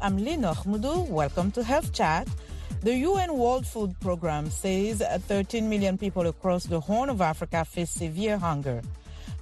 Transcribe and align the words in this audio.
I'm 0.00 0.16
Linord 0.16 0.64
Moudou. 0.64 1.08
Welcome 1.08 1.50
to 1.50 1.64
Health 1.64 1.92
Chat. 1.92 2.28
The 2.82 2.94
UN 2.98 3.36
World 3.36 3.66
Food 3.66 3.98
Programme 3.98 4.48
says 4.48 5.02
uh, 5.02 5.18
13 5.26 5.68
million 5.68 5.98
people 5.98 6.28
across 6.28 6.62
the 6.62 6.78
Horn 6.78 7.10
of 7.10 7.20
Africa 7.20 7.64
face 7.64 7.90
severe 7.90 8.38
hunger. 8.38 8.80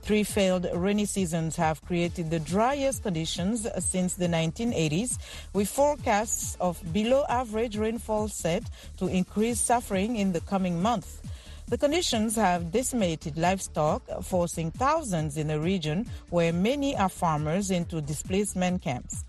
Three 0.00 0.24
failed 0.24 0.66
rainy 0.72 1.04
seasons 1.04 1.56
have 1.56 1.84
created 1.84 2.30
the 2.30 2.40
driest 2.40 3.02
conditions 3.02 3.66
since 3.80 4.14
the 4.14 4.28
1980s, 4.28 5.18
with 5.52 5.68
forecasts 5.68 6.56
of 6.58 6.80
below 6.90 7.26
average 7.28 7.76
rainfall 7.76 8.28
set 8.28 8.62
to 8.96 9.08
increase 9.08 9.60
suffering 9.60 10.16
in 10.16 10.32
the 10.32 10.40
coming 10.40 10.80
months. 10.80 11.20
The 11.68 11.76
conditions 11.76 12.34
have 12.36 12.72
decimated 12.72 13.36
livestock, 13.36 14.22
forcing 14.22 14.70
thousands 14.70 15.36
in 15.36 15.48
the 15.48 15.60
region 15.60 16.06
where 16.30 16.52
many 16.52 16.96
are 16.96 17.10
farmers 17.10 17.70
into 17.70 18.00
displacement 18.00 18.80
camps. 18.80 19.25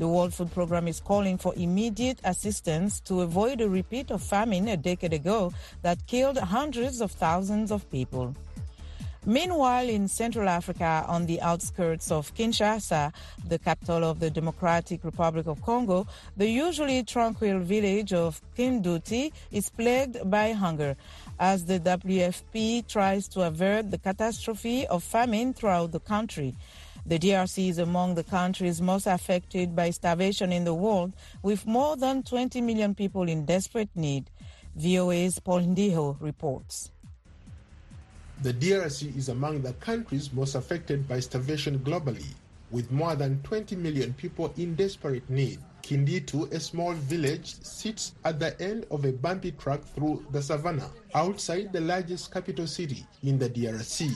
The 0.00 0.08
World 0.08 0.32
Food 0.32 0.50
Programme 0.52 0.88
is 0.88 0.98
calling 0.98 1.36
for 1.36 1.52
immediate 1.56 2.20
assistance 2.24 3.00
to 3.00 3.20
avoid 3.20 3.60
a 3.60 3.68
repeat 3.68 4.10
of 4.10 4.22
famine 4.22 4.66
a 4.68 4.76
decade 4.78 5.12
ago 5.12 5.52
that 5.82 6.06
killed 6.06 6.38
hundreds 6.38 7.02
of 7.02 7.12
thousands 7.12 7.70
of 7.70 7.84
people. 7.90 8.34
Meanwhile, 9.26 9.90
in 9.90 10.08
Central 10.08 10.48
Africa, 10.48 11.04
on 11.06 11.26
the 11.26 11.42
outskirts 11.42 12.10
of 12.10 12.34
Kinshasa, 12.34 13.12
the 13.46 13.58
capital 13.58 14.02
of 14.02 14.20
the 14.20 14.30
Democratic 14.30 15.04
Republic 15.04 15.46
of 15.46 15.60
Congo, 15.60 16.06
the 16.34 16.48
usually 16.48 17.04
tranquil 17.04 17.58
village 17.58 18.14
of 18.14 18.40
Kinduti 18.56 19.32
is 19.52 19.68
plagued 19.68 20.30
by 20.30 20.52
hunger 20.52 20.96
as 21.38 21.66
the 21.66 21.78
WFP 21.78 22.88
tries 22.88 23.28
to 23.28 23.42
avert 23.42 23.90
the 23.90 23.98
catastrophe 23.98 24.86
of 24.86 25.04
famine 25.04 25.52
throughout 25.52 25.92
the 25.92 26.00
country. 26.00 26.56
The 27.06 27.18
DRC 27.18 27.70
is 27.70 27.78
among 27.78 28.14
the 28.14 28.24
countries 28.24 28.80
most 28.82 29.06
affected 29.06 29.74
by 29.74 29.90
starvation 29.90 30.52
in 30.52 30.64
the 30.64 30.74
world, 30.74 31.14
with 31.42 31.66
more 31.66 31.96
than 31.96 32.22
20 32.22 32.60
million 32.60 32.94
people 32.94 33.28
in 33.28 33.46
desperate 33.46 33.88
need. 33.94 34.30
VOA's 34.76 35.38
Paul 35.38 35.62
Ndiho 35.62 36.20
reports. 36.20 36.90
The 38.42 38.52
DRC 38.52 39.16
is 39.16 39.28
among 39.28 39.62
the 39.62 39.72
countries 39.74 40.32
most 40.32 40.54
affected 40.54 41.08
by 41.08 41.20
starvation 41.20 41.78
globally, 41.80 42.26
with 42.70 42.90
more 42.90 43.14
than 43.16 43.42
20 43.42 43.76
million 43.76 44.12
people 44.14 44.52
in 44.56 44.74
desperate 44.74 45.28
need. 45.28 45.58
Kinditu, 45.82 46.52
a 46.52 46.60
small 46.60 46.92
village, 46.92 47.54
sits 47.62 48.12
at 48.24 48.38
the 48.38 48.60
end 48.60 48.86
of 48.90 49.04
a 49.04 49.12
bumpy 49.12 49.52
track 49.52 49.82
through 49.94 50.24
the 50.30 50.42
savannah, 50.42 50.90
outside 51.14 51.72
the 51.72 51.80
largest 51.80 52.32
capital 52.32 52.66
city 52.66 53.06
in 53.22 53.38
the 53.38 53.48
DRC. 53.48 54.14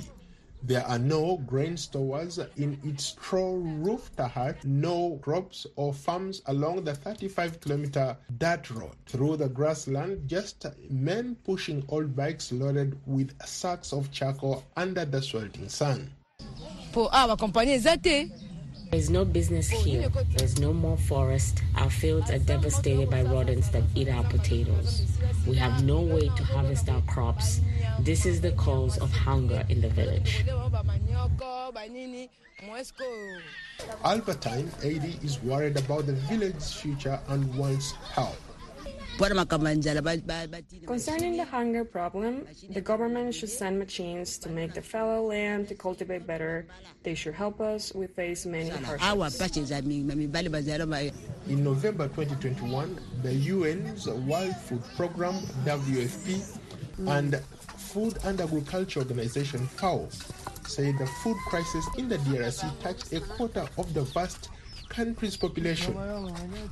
There 0.66 0.86
are 0.86 0.98
no 0.98 1.36
grain 1.46 1.76
stores 1.76 2.38
in 2.56 2.80
its 2.82 3.04
straw-roofed 3.04 4.18
hut, 4.18 4.64
no 4.64 5.18
crops 5.20 5.66
or 5.76 5.92
farms 5.92 6.40
along 6.46 6.84
the 6.84 6.92
35-kilometer 6.92 8.16
dirt 8.38 8.70
road. 8.70 8.96
Through 9.04 9.36
the 9.36 9.50
grassland, 9.50 10.26
just 10.26 10.64
men 10.88 11.36
pushing 11.44 11.84
old 11.88 12.16
bikes 12.16 12.50
loaded 12.50 12.98
with 13.04 13.38
sacks 13.44 13.92
of 13.92 14.10
charcoal 14.10 14.64
under 14.74 15.04
the 15.04 15.20
sweltering 15.20 15.68
sun. 15.68 16.10
There's 18.94 19.10
no 19.10 19.24
business 19.24 19.68
here. 19.68 20.08
There's 20.36 20.60
no 20.60 20.72
more 20.72 20.96
forest. 20.96 21.60
Our 21.74 21.90
fields 21.90 22.30
are 22.30 22.38
devastated 22.38 23.10
by 23.10 23.22
rodents 23.22 23.66
that 23.70 23.82
eat 23.96 24.08
our 24.08 24.22
potatoes. 24.22 25.02
We 25.48 25.56
have 25.56 25.82
no 25.82 26.00
way 26.00 26.28
to 26.28 26.44
harvest 26.44 26.88
our 26.88 27.02
crops. 27.02 27.60
This 27.98 28.24
is 28.24 28.40
the 28.40 28.52
cause 28.52 28.96
of 28.98 29.10
hunger 29.10 29.64
in 29.68 29.80
the 29.80 29.88
village. 29.88 30.44
Albertine 34.04 34.70
80 34.80 35.18
is 35.24 35.42
worried 35.42 35.76
about 35.76 36.06
the 36.06 36.12
village's 36.30 36.72
future 36.72 37.18
and 37.26 37.52
wants 37.56 37.90
help. 38.14 38.38
Concerning 40.86 41.36
the 41.36 41.44
hunger 41.44 41.84
problem, 41.84 42.46
the 42.70 42.80
government 42.80 43.34
should 43.34 43.48
send 43.48 43.78
machines 43.78 44.38
to 44.38 44.48
make 44.48 44.74
the 44.74 44.82
fallow 44.82 45.22
land 45.28 45.68
to 45.68 45.74
cultivate 45.74 46.26
better. 46.26 46.66
They 47.04 47.14
should 47.14 47.34
help 47.34 47.60
us. 47.60 47.92
We 47.94 48.06
face 48.08 48.44
many 48.44 48.70
hardships. 48.70 49.02
In 51.48 51.62
November 51.62 52.08
2021, 52.08 52.98
the 53.22 53.50
UN's 53.50 54.06
World 54.08 54.56
Food 54.56 54.82
Programme, 54.96 55.40
WFP, 55.64 56.58
and 57.06 57.40
Food 57.76 58.18
and 58.24 58.40
Agriculture 58.40 59.00
Organization, 59.00 59.66
FAO, 59.66 60.08
say 60.66 60.90
the 60.92 61.06
food 61.22 61.36
crisis 61.46 61.86
in 61.98 62.08
the 62.08 62.16
DRC 62.18 62.66
touched 62.80 63.12
a 63.12 63.20
quarter 63.20 63.66
of 63.78 63.94
the 63.94 64.02
vast 64.02 64.48
country's 64.88 65.36
population, 65.36 65.94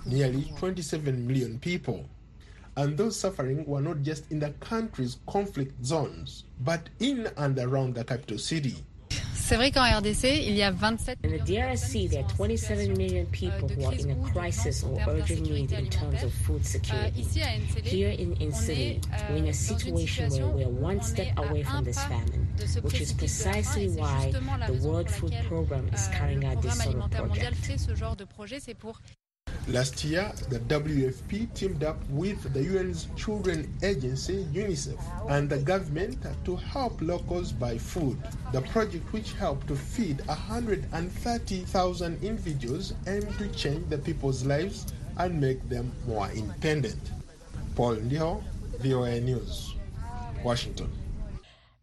nearly 0.07 0.53
27 0.59 1.27
million 1.27 1.59
people. 1.61 2.05
And 2.77 2.97
those 2.97 3.19
suffering 3.19 3.67
were 3.67 3.83
not 3.83 4.03
just 4.03 4.31
in 4.31 4.39
the 4.39 4.51
country's 4.61 5.19
conflict 5.27 5.85
zones, 5.85 6.45
but 6.61 6.89
in 7.01 7.29
and 7.37 7.59
around 7.59 7.95
the 7.95 8.05
capital 8.05 8.39
city. 8.39 8.77
C'est 9.35 9.57
vrai 9.57 9.71
qu'en 9.71 9.83
RDC, 9.83 10.47
il 10.47 10.55
y 10.55 10.63
a 10.63 10.73
27 10.73 11.19
In 11.25 11.33
the 11.33 11.39
DRC, 11.45 12.09
there 12.09 12.23
are 12.23 12.29
27 12.37 12.97
million 12.97 13.27
people 13.27 13.69
who 13.69 13.85
are 13.85 13.93
in 13.93 14.11
a 14.13 14.31
crisis 14.33 14.83
or 14.83 14.99
urgent 15.07 15.43
need 15.43 15.73
in 15.73 15.91
terms 15.91 16.23
of 16.23 16.33
food 16.33 16.65
security. 16.65 17.23
Here 17.83 18.11
in 18.11 18.35
Insili, 18.37 19.01
we're 19.29 19.37
in 19.37 19.49
a 19.49 19.53
situation 19.53 20.31
where 20.31 20.47
we're 20.47 20.69
one 20.69 21.03
step 21.03 21.37
away 21.37 21.65
from 21.65 21.85
this 21.85 22.03
famine, 22.05 22.49
which 22.83 23.01
is 23.01 23.13
precisely 23.13 23.89
why 23.91 24.33
the 24.67 24.79
World 24.89 25.11
Food 25.11 25.35
Programme 25.49 25.89
is 25.93 26.09
carrying 26.09 26.47
out 26.47 26.63
this 26.63 26.83
sort 26.83 26.97
of 26.97 27.11
project. 27.11 27.57
Last 29.69 30.03
year, 30.03 30.33
the 30.49 30.59
WFP 30.59 31.55
teamed 31.55 31.85
up 31.85 31.97
with 32.11 32.53
the 32.53 32.61
UN's 32.61 33.07
Children 33.15 33.73
Agency, 33.85 34.45
UNICEF, 34.53 34.99
and 35.31 35.49
the 35.49 35.59
government 35.59 36.19
to 36.45 36.57
help 36.57 37.01
locals 37.01 37.53
buy 37.53 37.79
food. 37.79 38.19
The 38.53 38.63
project, 38.63 39.13
which 39.13 39.35
helped 39.35 39.69
to 39.69 39.77
feed 39.77 40.21
130,000 40.27 42.25
individuals, 42.25 42.95
aimed 43.07 43.39
to 43.39 43.47
change 43.51 43.89
the 43.89 43.99
people's 43.99 44.45
lives 44.45 44.93
and 45.17 45.41
make 45.41 45.69
them 45.69 45.93
more 46.09 46.29
independent. 46.31 47.13
Paul 47.77 47.97
Ndiho, 47.97 48.43
VOA 48.81 49.21
News, 49.21 49.77
Washington. 50.43 50.91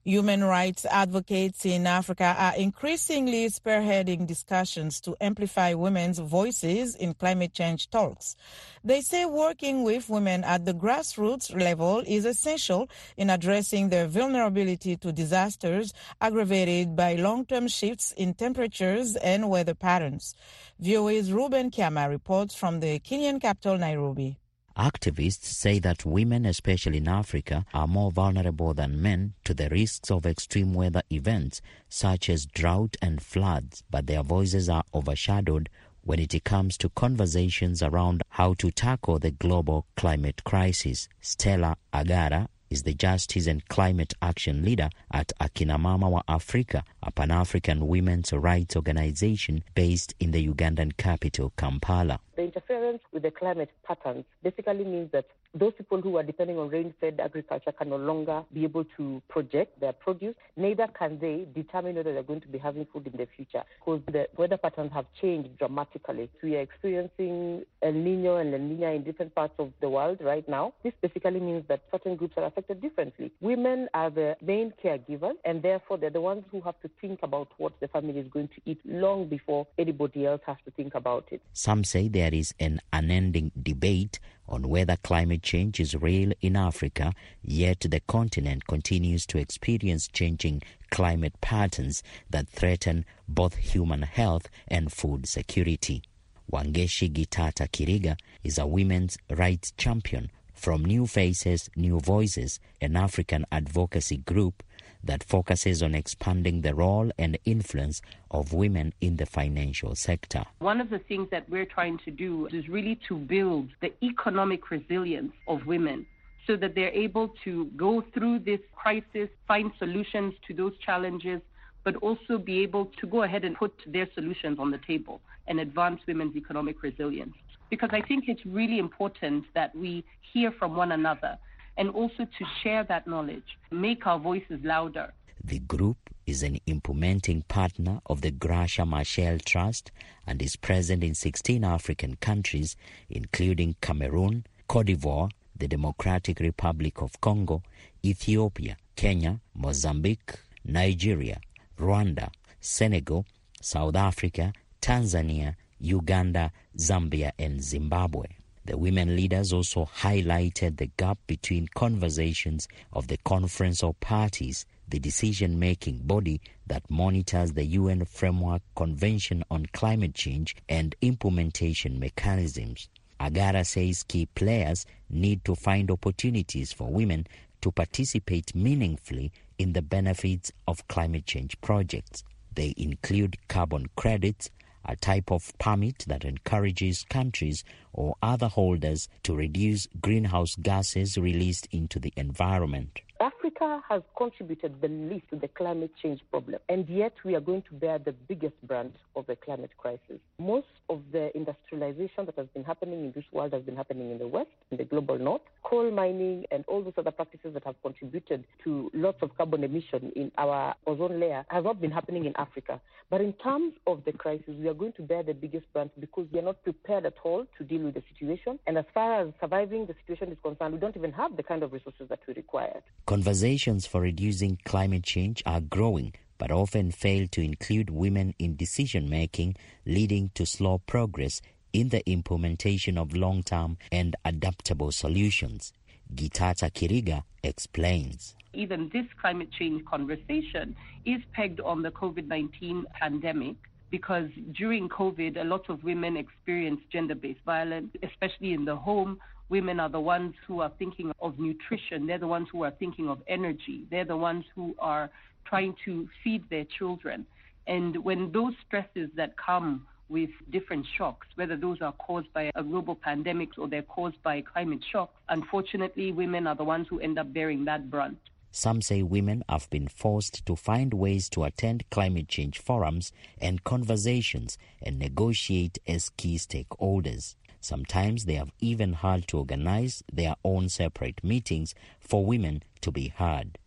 Human 0.10 0.44
rights 0.44 0.88
advocates 0.90 1.68
in 1.68 1.86
Africa 1.86 2.36
are 2.36 2.56
increasingly 2.56 3.46
spearheading 3.46 4.26
discussions 4.26 5.00
to 5.02 5.16
amplify 5.22 5.76
women's 5.76 6.18
voices 6.18 6.96
in 6.96 7.14
climate 7.14 7.54
change 7.54 7.92
talks. 7.92 8.36
They 8.84 9.02
say 9.02 9.26
working 9.26 9.84
with 9.84 10.10
women 10.10 10.44
at 10.44 10.66
the 10.66 10.74
grassroots 10.74 11.56
level 11.56 12.02
is 12.08 12.26
essential 12.26 12.90
in 13.18 13.30
addressing 13.30 13.90
their 13.90 14.08
vulnerability 14.08 14.98
to 14.98 15.12
disasters 15.12 15.94
aggravated 16.20 16.96
by 16.96 17.14
long-term 17.14 17.68
shifts 17.68 18.12
in 18.18 18.34
temperatures 18.34 19.16
and 19.16 19.48
weather 19.48 19.76
patterns. 19.76 20.34
VOA's 20.80 21.32
Ruben 21.32 21.70
Kyama 21.70 22.10
reports 22.10 22.56
from 22.56 22.80
the 22.80 22.98
Kenyan 22.98 23.40
capital, 23.40 23.78
Nairobi. 23.78 24.39
Activists 24.80 25.44
say 25.44 25.78
that 25.80 26.06
women, 26.06 26.46
especially 26.46 27.00
in 27.00 27.10
Africa, 27.10 27.66
are 27.74 27.86
more 27.86 28.14
vulnerable 28.14 28.74
than 28.74 29.02
men 29.02 29.34
to 29.44 29.54
the 29.54 29.68
risks 29.68 30.10
of 30.10 30.26
extreme 30.26 30.74
weather 30.74 31.04
events 31.12 31.62
such 31.90 32.30
as 32.30 32.46
drought 32.46 32.96
and 33.02 33.22
floods, 33.22 33.84
but 33.92 34.08
their 34.08 34.24
voices 34.24 34.70
are 34.70 34.86
overshadowed 34.94 35.68
when 36.06 36.18
it 36.18 36.46
comes 36.46 36.78
to 36.78 36.88
conversations 36.88 37.84
around 37.84 38.24
how 38.30 38.54
to 38.54 38.72
tackle 38.72 39.20
the 39.20 39.32
global 39.32 39.86
climate 39.98 40.46
crisis. 40.46 41.10
Stella 41.20 41.76
Agara 41.94 42.48
is 42.70 42.84
the 42.84 42.94
Justice 42.94 43.48
and 43.48 43.68
Climate 43.68 44.14
Action 44.22 44.64
Leader 44.64 44.90
at 45.12 45.34
Akina 45.42 45.78
Mama 45.78 46.10
wa 46.10 46.22
Africa, 46.28 46.84
a 47.04 47.12
Pan 47.12 47.32
African 47.32 47.86
women's 47.88 48.32
rights 48.32 48.76
organization 48.76 49.64
based 49.76 50.14
in 50.20 50.32
the 50.32 50.48
Ugandan 50.48 50.96
capital, 50.96 51.52
Kampala. 51.58 52.20
The 52.40 52.46
interference 52.46 53.02
with 53.12 53.24
the 53.24 53.32
climate 53.32 53.70
patterns 53.86 54.24
basically 54.42 54.86
means 54.86 55.12
that 55.12 55.26
those 55.54 55.74
people 55.78 56.00
who 56.00 56.16
are 56.18 56.24
depending 56.24 56.58
on 56.58 56.70
rain-fed 56.70 57.20
agriculture 57.20 57.72
can 57.72 57.90
no 57.90 57.98
longer 57.98 58.44
be 58.54 58.64
able 58.64 58.86
to 58.98 59.22
project 59.28 59.80
their 59.80 59.94
produce. 59.94 60.36
Neither 60.56 60.88
can 60.88 61.20
they 61.20 61.48
determine 61.56 61.96
whether 61.96 62.14
they're 62.14 62.24
going 62.24 62.42
to 62.42 62.48
be 62.48 62.60
having 62.60 62.86
food 62.94 63.08
in 63.08 63.18
the 63.18 63.28
future 63.36 63.64
because 63.80 64.02
the 64.06 64.28
weather 64.38 64.58
patterns 64.58 64.92
have 64.94 65.06
changed 65.20 65.58
dramatically. 65.58 66.30
We 66.44 66.56
are 66.56 66.62
experiencing 66.62 67.66
El 67.82 67.94
Nino 67.94 68.38
and 68.38 68.52
La 68.52 68.58
Nina 68.58 68.92
in 68.92 69.04
different 69.04 69.34
parts 69.34 69.56
of 69.58 69.74
the 69.82 69.90
world 69.90 70.20
right 70.22 70.48
now. 70.48 70.74
This 70.84 70.94
basically 71.02 71.40
means 71.40 71.66
that 71.68 71.82
certain 71.92 72.16
groups 72.16 72.36
are 72.38 72.46
affected 72.46 72.80
differently. 72.80 73.32
Women 73.42 73.90
are 73.94 74.12
the 74.12 74.38
main 74.42 74.72
caregivers 74.84 75.36
and 75.46 75.64
therefore 75.64 75.98
they're 75.98 76.10
the 76.10 76.22
ones 76.22 76.44
who 76.52 76.62
have 76.62 76.80
to 76.82 76.90
think 77.02 77.20
about 77.24 77.50
what 77.58 77.74
the 77.80 77.88
family 77.88 78.20
is 78.20 78.28
going 78.30 78.50
to 78.50 78.62
eat 78.66 78.80
long 78.86 79.28
before 79.28 79.66
anybody 79.80 80.28
else 80.28 80.42
has 80.46 80.58
to 80.66 80.72
think 80.72 80.94
about 80.94 81.26
it. 81.32 81.42
Some 81.54 81.84
say 81.84 82.08
there 82.30 82.40
is 82.40 82.54
an 82.60 82.80
unending 82.94 83.52
debate 83.60 84.20
on 84.48 84.70
whether 84.70 84.96
climate 84.98 85.42
change 85.42 85.80
is 85.80 85.96
real 85.96 86.32
in 86.42 86.56
Africa, 86.56 87.12
yet 87.42 87.80
the 87.80 88.02
continent 88.02 88.68
continues 88.68 89.26
to 89.26 89.40
experience 89.40 90.08
changing 90.08 90.62
climate 90.92 91.34
patterns 91.42 92.04
that 92.30 92.48
threaten 92.48 93.04
both 93.28 93.56
human 93.56 94.04
health 94.04 94.48
and 94.68 94.92
food 94.92 95.28
security. 95.28 96.04
Wangeshi 96.52 97.12
Gitata 97.12 97.68
Kiriga 97.68 98.16
is 98.44 98.60
a 98.60 98.68
women's 98.68 99.18
rights 99.32 99.72
champion 99.76 100.30
from 100.54 100.86
New 100.86 101.08
Faces, 101.08 101.68
New 101.76 102.00
Voices, 102.00 102.60
an 102.80 102.96
African 102.96 103.44
advocacy 103.52 104.18
group 104.18 104.62
that 105.04 105.24
focuses 105.24 105.82
on 105.82 105.96
expanding 105.96 106.62
the 106.62 106.76
role 106.76 107.12
and 107.18 107.38
influence 107.46 108.02
of 108.32 108.54
women 108.54 108.94
in 109.02 109.16
the 109.18 109.26
financial 109.26 109.96
sector. 109.96 110.44
One 110.60 110.82
of 110.82 110.90
the 110.90 111.00
things 111.00 111.30
that 111.32 111.50
we're 111.50 111.66
trying 111.66 112.00
to 112.06 112.12
do 112.12 112.48
is 112.48 112.68
really 112.68 113.00
to 113.08 113.18
build 113.18 113.70
the 113.82 113.94
economic 114.04 114.70
resilience 114.72 115.34
of 115.48 115.66
women 115.66 116.06
so 116.46 116.56
that 116.58 116.76
they're 116.76 116.90
able 116.90 117.34
to 117.44 117.66
go 117.78 118.04
through 118.14 118.40
this 118.40 118.60
crisis, 118.76 119.30
find 119.48 119.72
solutions 119.78 120.34
to 120.48 120.54
those 120.54 120.74
challenges, 120.80 121.42
but 121.84 121.96
also 121.98 122.38
be 122.38 122.60
able 122.62 122.86
to 123.00 123.08
go 123.08 123.24
ahead 123.24 123.46
and 123.46 123.56
put 123.56 123.74
their 123.88 124.08
solutions 124.14 124.60
on 124.60 124.72
the 124.72 124.80
table 124.80 125.22
and 125.48 125.60
advance 125.60 126.02
women's 126.08 126.36
economic 126.36 126.82
resilience. 126.84 127.36
Because 127.70 127.90
I 127.94 128.02
think 128.02 128.26
it's 128.28 128.46
really 128.46 128.80
important 128.80 129.46
that 129.54 129.76
we 129.76 130.04
hear 130.34 130.52
from 130.52 130.76
one 130.76 130.92
another 130.92 131.38
and 131.80 131.90
also 131.92 132.26
to 132.26 132.46
share 132.62 132.84
that 132.84 133.08
knowledge, 133.08 133.58
make 133.72 134.06
our 134.06 134.20
voices 134.20 134.60
louder. 134.64 135.14
The 135.42 135.60
group 135.60 135.98
is 136.28 136.44
an 136.44 136.60
implementing 136.66 137.44
partner 137.44 138.02
of 138.06 138.20
the 138.20 138.32
Graça 138.32 138.86
Machel 138.86 139.44
Trust 139.44 139.90
and 140.28 140.42
is 140.42 140.58
present 140.58 141.04
in 141.06 141.16
16 141.16 141.64
African 141.64 142.18
countries, 142.18 142.76
including 143.10 143.78
Cameroon, 143.82 144.46
Cote 144.68 144.88
d'Ivoire, 144.88 145.32
the 145.56 145.70
Democratic 145.70 146.42
Republic 146.42 147.02
of 147.02 147.20
Congo, 147.22 147.64
Ethiopia, 148.04 148.76
Kenya, 148.98 149.40
Mozambique, 149.56 150.36
Nigeria, 150.66 151.40
Rwanda, 151.80 152.30
Senegal, 152.60 153.26
South 153.62 153.96
Africa, 153.96 154.52
Tanzania, 154.82 155.56
Uganda, 155.80 156.52
Zambia, 156.78 157.32
and 157.40 157.64
Zimbabwe. 157.64 158.26
The 158.70 158.78
women 158.78 159.16
leaders 159.16 159.52
also 159.52 159.86
highlighted 159.86 160.78
the 160.78 160.92
gap 160.96 161.18
between 161.26 161.70
conversations 161.74 162.68
of 162.94 163.08
the 163.08 163.18
Conference 163.18 163.82
of 163.82 164.00
Parties, 164.00 164.64
the 164.88 165.00
decision 165.00 165.58
making 165.58 166.02
body 166.04 166.40
that 166.68 166.88
monitors 166.88 167.54
the 167.54 167.66
UN 167.66 168.06
Framework 168.06 168.62
Convention 168.76 169.44
on 169.50 169.66
Climate 169.74 170.14
Change, 170.14 170.56
and 170.70 170.96
implementation 171.02 172.00
mechanisms. 172.00 172.90
Agara 173.20 173.66
says 173.66 174.04
key 174.04 174.28
players 174.28 174.86
need 175.10 175.44
to 175.46 175.56
find 175.56 175.90
opportunities 175.90 176.72
for 176.72 176.92
women 176.92 177.26
to 177.62 177.72
participate 177.72 178.54
meaningfully 178.54 179.32
in 179.58 179.74
the 179.74 179.82
benefits 179.82 180.52
of 180.68 180.88
climate 180.88 181.26
change 181.26 181.60
projects. 181.62 182.24
They 182.54 182.76
include 182.78 183.36
carbon 183.48 183.88
credits, 183.96 184.52
a 184.86 184.96
type 184.96 185.32
of 185.32 185.54
permit 185.60 186.06
that 186.08 186.24
encourages 186.24 187.04
countries 187.10 187.64
or 187.94 188.16
other 188.22 188.48
holders 188.48 189.08
to 189.24 189.36
reduce 189.36 189.88
greenhouse 190.02 190.56
gases 190.56 191.18
released 191.18 191.68
into 191.72 192.00
the 192.00 192.14
environment. 192.16 193.02
Africa 193.22 193.84
has 193.90 194.02
contributed 194.18 194.80
the 194.80 194.88
least 194.88 195.30
to 195.30 195.36
the 195.36 195.50
climate 195.50 195.92
change 196.02 196.22
problem, 196.32 196.60
and 196.70 196.88
yet 196.88 197.14
we 197.26 197.36
are 197.36 197.42
going 197.42 197.62
to 197.64 197.74
bear 197.74 198.00
the 198.00 198.14
biggest 198.14 198.56
brunt 198.64 198.96
of 199.18 199.28
the 199.28 199.36
climate 199.36 199.72
crisis. 199.78 200.22
Most 200.38 200.68
of 200.90 201.02
the 201.12 201.36
industrialization 201.36 202.26
that 202.28 202.36
has 202.38 202.48
been 202.54 202.64
happening 202.64 203.04
in 203.04 203.12
this 203.12 203.26
world 203.34 203.52
has 203.52 203.64
been 203.64 203.76
happening 203.76 204.12
in 204.12 204.20
the 204.20 204.28
West, 204.28 204.52
in 204.72 204.78
the 204.78 204.86
global 204.86 205.20
North. 205.20 205.42
Coal 205.64 205.92
mining 205.92 206.46
and 206.50 206.64
all 206.68 206.82
those 206.82 206.94
other 206.98 207.12
practices 207.12 207.54
that 207.54 207.66
have 207.66 207.76
contributed 207.82 208.46
to 208.64 208.90
lots 208.94 209.22
of 209.22 209.36
carbon 209.36 209.66
emission 209.66 210.14
in 210.16 210.32
our 210.38 210.74
ozone 210.88 211.20
layer 211.20 211.46
has 211.50 211.66
not 211.66 211.82
been 211.82 211.92
happening 211.92 212.24
in 212.24 212.34
Africa. 212.38 212.80
But 213.10 213.22
in 213.22 213.34
terms 213.34 213.74
of 213.86 214.06
the 214.06 214.14
crisis, 214.14 214.56
we 214.58 214.68
are 214.70 214.74
going 214.74 214.94
to 214.94 215.02
bear 215.02 215.24
the 215.24 215.34
biggest 215.34 215.66
brunt 215.74 215.92
because 216.00 216.28
we 216.32 216.40
are 216.40 216.44
not 216.44 216.64
prepared 216.64 217.06
at 217.06 217.16
all 217.24 217.46
to 217.58 217.64
deal 217.64 217.79
with 217.84 217.96
the 217.96 218.04
situation. 218.14 218.60
And 218.68 218.78
as 218.78 218.86
far 218.94 219.22
as 219.22 219.34
surviving 219.40 219.86
the 219.86 219.96
situation 220.02 220.32
is 220.32 220.38
concerned, 220.44 220.74
we 220.74 220.80
don't 220.80 220.96
even 220.96 221.12
have 221.14 221.38
the 221.38 221.44
kind 221.44 221.64
of 221.64 221.74
resources 221.74 222.08
that 222.10 222.20
we 222.28 222.34
require. 222.34 222.82
Conversations 223.06 223.86
for 223.86 224.02
reducing 224.02 224.58
climate 224.66 225.04
change 225.04 225.44
are 225.46 225.62
growing, 225.62 226.14
but 226.38 226.52
often 226.52 226.92
fail 226.92 227.28
to 227.32 227.42
include 227.42 227.90
women 227.90 228.34
in 228.40 228.56
decision 228.56 229.10
making, 229.10 229.56
leading 229.86 230.32
to 230.36 230.46
slow 230.46 230.80
progress 230.80 231.42
in 231.74 231.90
the 231.90 232.08
implementation 232.10 232.98
of 232.98 233.16
long 233.16 233.44
term 233.44 233.78
and 233.92 234.16
adaptable 234.26 234.92
solutions. 234.92 235.74
Gitata 236.14 236.72
Kiriga 236.72 237.24
explains. 237.44 238.36
Even 238.54 238.90
this 238.92 239.06
climate 239.22 239.52
change 239.52 239.86
conversation 239.86 240.76
is 241.06 241.22
pegged 241.34 241.60
on 241.60 241.84
the 241.84 241.92
COVID 241.92 242.28
19 242.28 242.86
pandemic 243.00 243.56
because 243.92 244.30
during 244.54 244.90
COVID, 244.90 245.40
a 245.40 245.44
lot 245.44 245.70
of 245.70 245.84
women 245.84 246.18
experience 246.18 246.82
gender 246.92 247.16
based 247.16 247.40
violence, 247.46 247.90
especially 248.04 248.54
in 248.54 248.66
the 248.66 248.76
home. 248.76 249.20
Women 249.50 249.80
are 249.80 249.90
the 249.90 250.00
ones 250.00 250.36
who 250.48 250.62
are 250.62 250.72
thinking 250.78 251.12
of 251.20 251.40
nutrition. 251.40 252.06
They're 252.06 252.20
the 252.20 252.28
ones 252.28 252.48
who 252.52 252.64
are 252.64 252.72
thinking 252.72 253.10
of 253.10 253.20
energy. 253.28 253.86
They're 253.90 254.06
the 254.06 254.18
ones 254.18 254.46
who 254.54 254.76
are 254.78 255.10
trying 255.46 255.76
to 255.86 256.08
feed 256.24 256.44
their 256.52 256.66
children. 256.78 257.26
And 257.66 258.04
when 258.04 258.32
those 258.32 258.54
stresses 258.68 259.10
that 259.16 259.34
come 259.38 259.88
with 260.08 260.30
different 260.52 260.86
shocks, 260.98 261.28
whether 261.36 261.56
those 261.56 261.82
are 261.82 261.94
caused 261.94 262.32
by 262.34 262.52
a 262.56 262.64
global 262.64 262.96
pandemic 262.96 263.50
or 263.58 263.68
they're 263.68 263.82
caused 263.84 264.22
by 264.24 264.42
climate 264.42 264.84
shock, 264.92 265.12
unfortunately, 265.30 266.12
women 266.12 266.46
are 266.48 266.56
the 266.56 266.64
ones 266.64 266.88
who 266.90 267.00
end 267.00 267.18
up 267.18 267.32
bearing 267.34 267.66
that 267.66 267.90
brunt. 267.90 268.18
Some 268.52 268.82
say 268.82 269.04
women 269.04 269.44
have 269.48 269.70
been 269.70 269.88
forced 269.88 270.46
to 270.46 270.56
find 270.56 270.94
ways 270.94 271.30
to 271.30 271.44
attend 271.44 271.90
climate 271.90 272.28
change 272.28 272.60
forums 272.60 273.12
and 273.40 273.64
conversations 273.64 274.58
and 274.82 274.98
negotiate 274.98 275.78
as 275.88 276.10
key 276.18 276.38
stakeholders. 276.38 277.36
Sometimes 277.62 278.26
they 278.26 278.36
have 278.36 278.52
even 278.60 278.94
had 278.94 279.28
to 279.28 279.38
organize 279.40 280.04
their 280.12 280.36
own 280.44 280.70
separate 280.70 281.24
meetings 281.24 281.76
for 282.00 282.26
women 282.26 282.64
to 282.82 282.92
be 282.92 283.10
heard. 283.10 283.58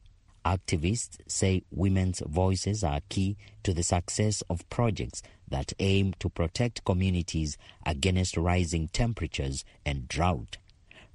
Activists 0.44 1.18
say 1.28 1.62
women's 1.70 2.20
voices 2.20 2.82
are 2.82 3.00
key 3.08 3.36
to 3.62 3.72
the 3.72 3.84
success 3.84 4.42
of 4.50 4.68
projects 4.70 5.22
that 5.46 5.72
aim 5.78 6.14
to 6.18 6.28
protect 6.28 6.84
communities 6.84 7.56
against 7.86 8.36
rising 8.36 8.88
temperatures 8.88 9.64
and 9.86 10.08
drought. 10.08 10.56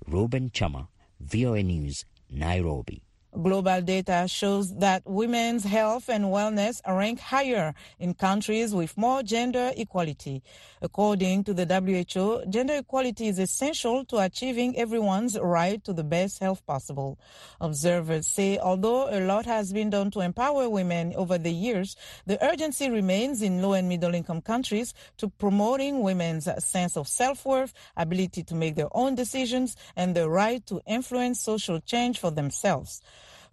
Ruben 0.08 0.50
Kyama, 0.50 0.88
VOA 1.20 1.64
News, 1.64 2.06
Nairobi. 2.30 3.02
Global 3.42 3.82
data 3.82 4.26
shows 4.28 4.76
that 4.78 5.04
women's 5.06 5.64
health 5.64 6.10
and 6.10 6.26
wellness 6.26 6.82
rank 6.88 7.20
higher 7.20 7.76
in 8.00 8.16
countries 8.16 8.74
with 8.74 8.98
more 8.98 9.22
gender 9.22 9.72
equality. 9.78 10.42
According 10.82 11.44
to 11.44 11.54
the 11.54 11.66
WHO, 11.66 12.50
gender 12.50 12.78
equality 12.78 13.28
is 13.28 13.38
essential 13.38 14.06
to 14.06 14.18
achieving 14.18 14.76
everyone's 14.76 15.38
right 15.40 15.84
to 15.84 15.94
the 15.94 16.04
best 16.04 16.40
health 16.40 16.66
possible. 16.66 17.20
Observers 17.62 18.26
say 18.26 18.58
although 18.58 19.08
a 19.08 19.20
lot 19.20 19.46
has 19.46 19.72
been 19.72 19.92
done 19.92 20.10
to 20.12 20.22
empower 20.22 20.68
women 20.68 21.14
over 21.16 21.38
the 21.38 21.52
years, 21.52 21.96
the 22.26 22.44
urgency 22.44 22.90
remains 22.90 23.44
in 23.44 23.62
low 23.62 23.74
and 23.74 23.88
middle 23.88 24.16
income 24.16 24.42
countries 24.42 24.96
to 25.18 25.30
promoting 25.30 26.02
women's 26.02 26.50
sense 26.66 26.98
of 26.98 27.08
self-worth, 27.08 27.74
ability 27.96 28.44
to 28.44 28.56
make 28.56 28.76
their 28.76 28.90
own 28.98 29.14
decisions, 29.14 29.76
and 29.96 30.16
the 30.16 30.28
right 30.28 30.66
to 30.66 30.82
influence 30.88 31.40
social 31.40 31.80
change 31.82 32.18
for 32.18 32.32
themselves. 32.32 33.02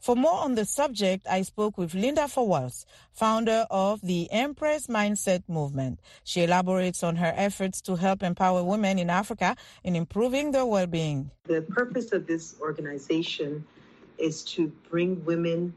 For 0.05 0.15
more 0.15 0.45
on 0.45 0.55
the 0.55 0.67
subject, 0.67 1.27
I 1.27 1.41
spoke 1.41 1.79
with 1.79 1.95
Linda 1.95 2.29
Fawaz, 2.29 2.85
founder 3.15 3.65
of 3.71 4.03
the 4.03 4.31
Empress 4.31 4.87
Mindset 4.87 5.43
Movement. 5.49 5.99
She 6.25 6.43
elaborates 6.43 7.03
on 7.03 7.17
her 7.17 7.33
efforts 7.35 7.81
to 7.81 7.97
help 7.97 8.23
empower 8.23 8.63
women 8.63 8.99
in 8.99 9.09
Africa 9.09 9.57
in 9.83 9.97
improving 9.97 10.53
their 10.53 10.67
well-being. 10.67 11.31
The 11.45 11.63
purpose 11.63 12.13
of 12.13 12.27
this 12.27 12.55
organization 12.61 13.65
is 14.19 14.45
to 14.53 14.71
bring 14.91 15.25
women 15.25 15.73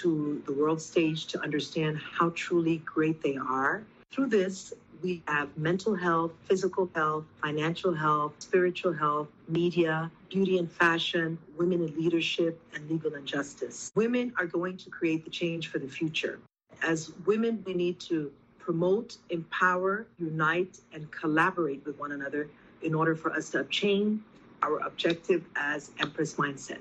to 0.00 0.42
the 0.46 0.52
world 0.52 0.82
stage 0.82 1.26
to 1.26 1.40
understand 1.40 1.96
how 1.98 2.30
truly 2.30 2.78
great 2.78 3.22
they 3.22 3.36
are. 3.36 3.84
Through 4.10 4.30
this, 4.30 4.74
we 5.02 5.22
have 5.26 5.56
mental 5.56 5.94
health, 5.94 6.32
physical 6.44 6.90
health, 6.94 7.24
financial 7.42 7.94
health, 7.94 8.34
spiritual 8.38 8.92
health, 8.92 9.28
media, 9.48 10.10
beauty 10.28 10.58
and 10.58 10.70
fashion, 10.70 11.38
women 11.56 11.82
in 11.82 11.94
leadership, 11.96 12.60
and 12.74 12.88
legal 12.90 13.14
and 13.14 13.26
justice. 13.26 13.90
Women 13.94 14.32
are 14.38 14.46
going 14.46 14.76
to 14.78 14.90
create 14.90 15.24
the 15.24 15.30
change 15.30 15.68
for 15.68 15.78
the 15.78 15.88
future. 15.88 16.38
As 16.82 17.12
women, 17.26 17.62
we 17.66 17.74
need 17.74 18.00
to 18.00 18.32
promote, 18.58 19.16
empower, 19.30 20.06
unite, 20.18 20.78
and 20.92 21.10
collaborate 21.10 21.84
with 21.84 21.98
one 21.98 22.12
another 22.12 22.48
in 22.82 22.94
order 22.94 23.14
for 23.14 23.32
us 23.32 23.50
to 23.50 23.60
obtain 23.60 24.22
our 24.62 24.78
objective 24.80 25.44
as 25.56 25.90
Empress 25.98 26.34
Mindset. 26.34 26.78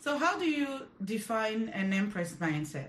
So, 0.00 0.18
how 0.18 0.38
do 0.38 0.48
you 0.48 0.80
define 1.04 1.68
an 1.70 1.92
Empress 1.92 2.34
Mindset? 2.34 2.88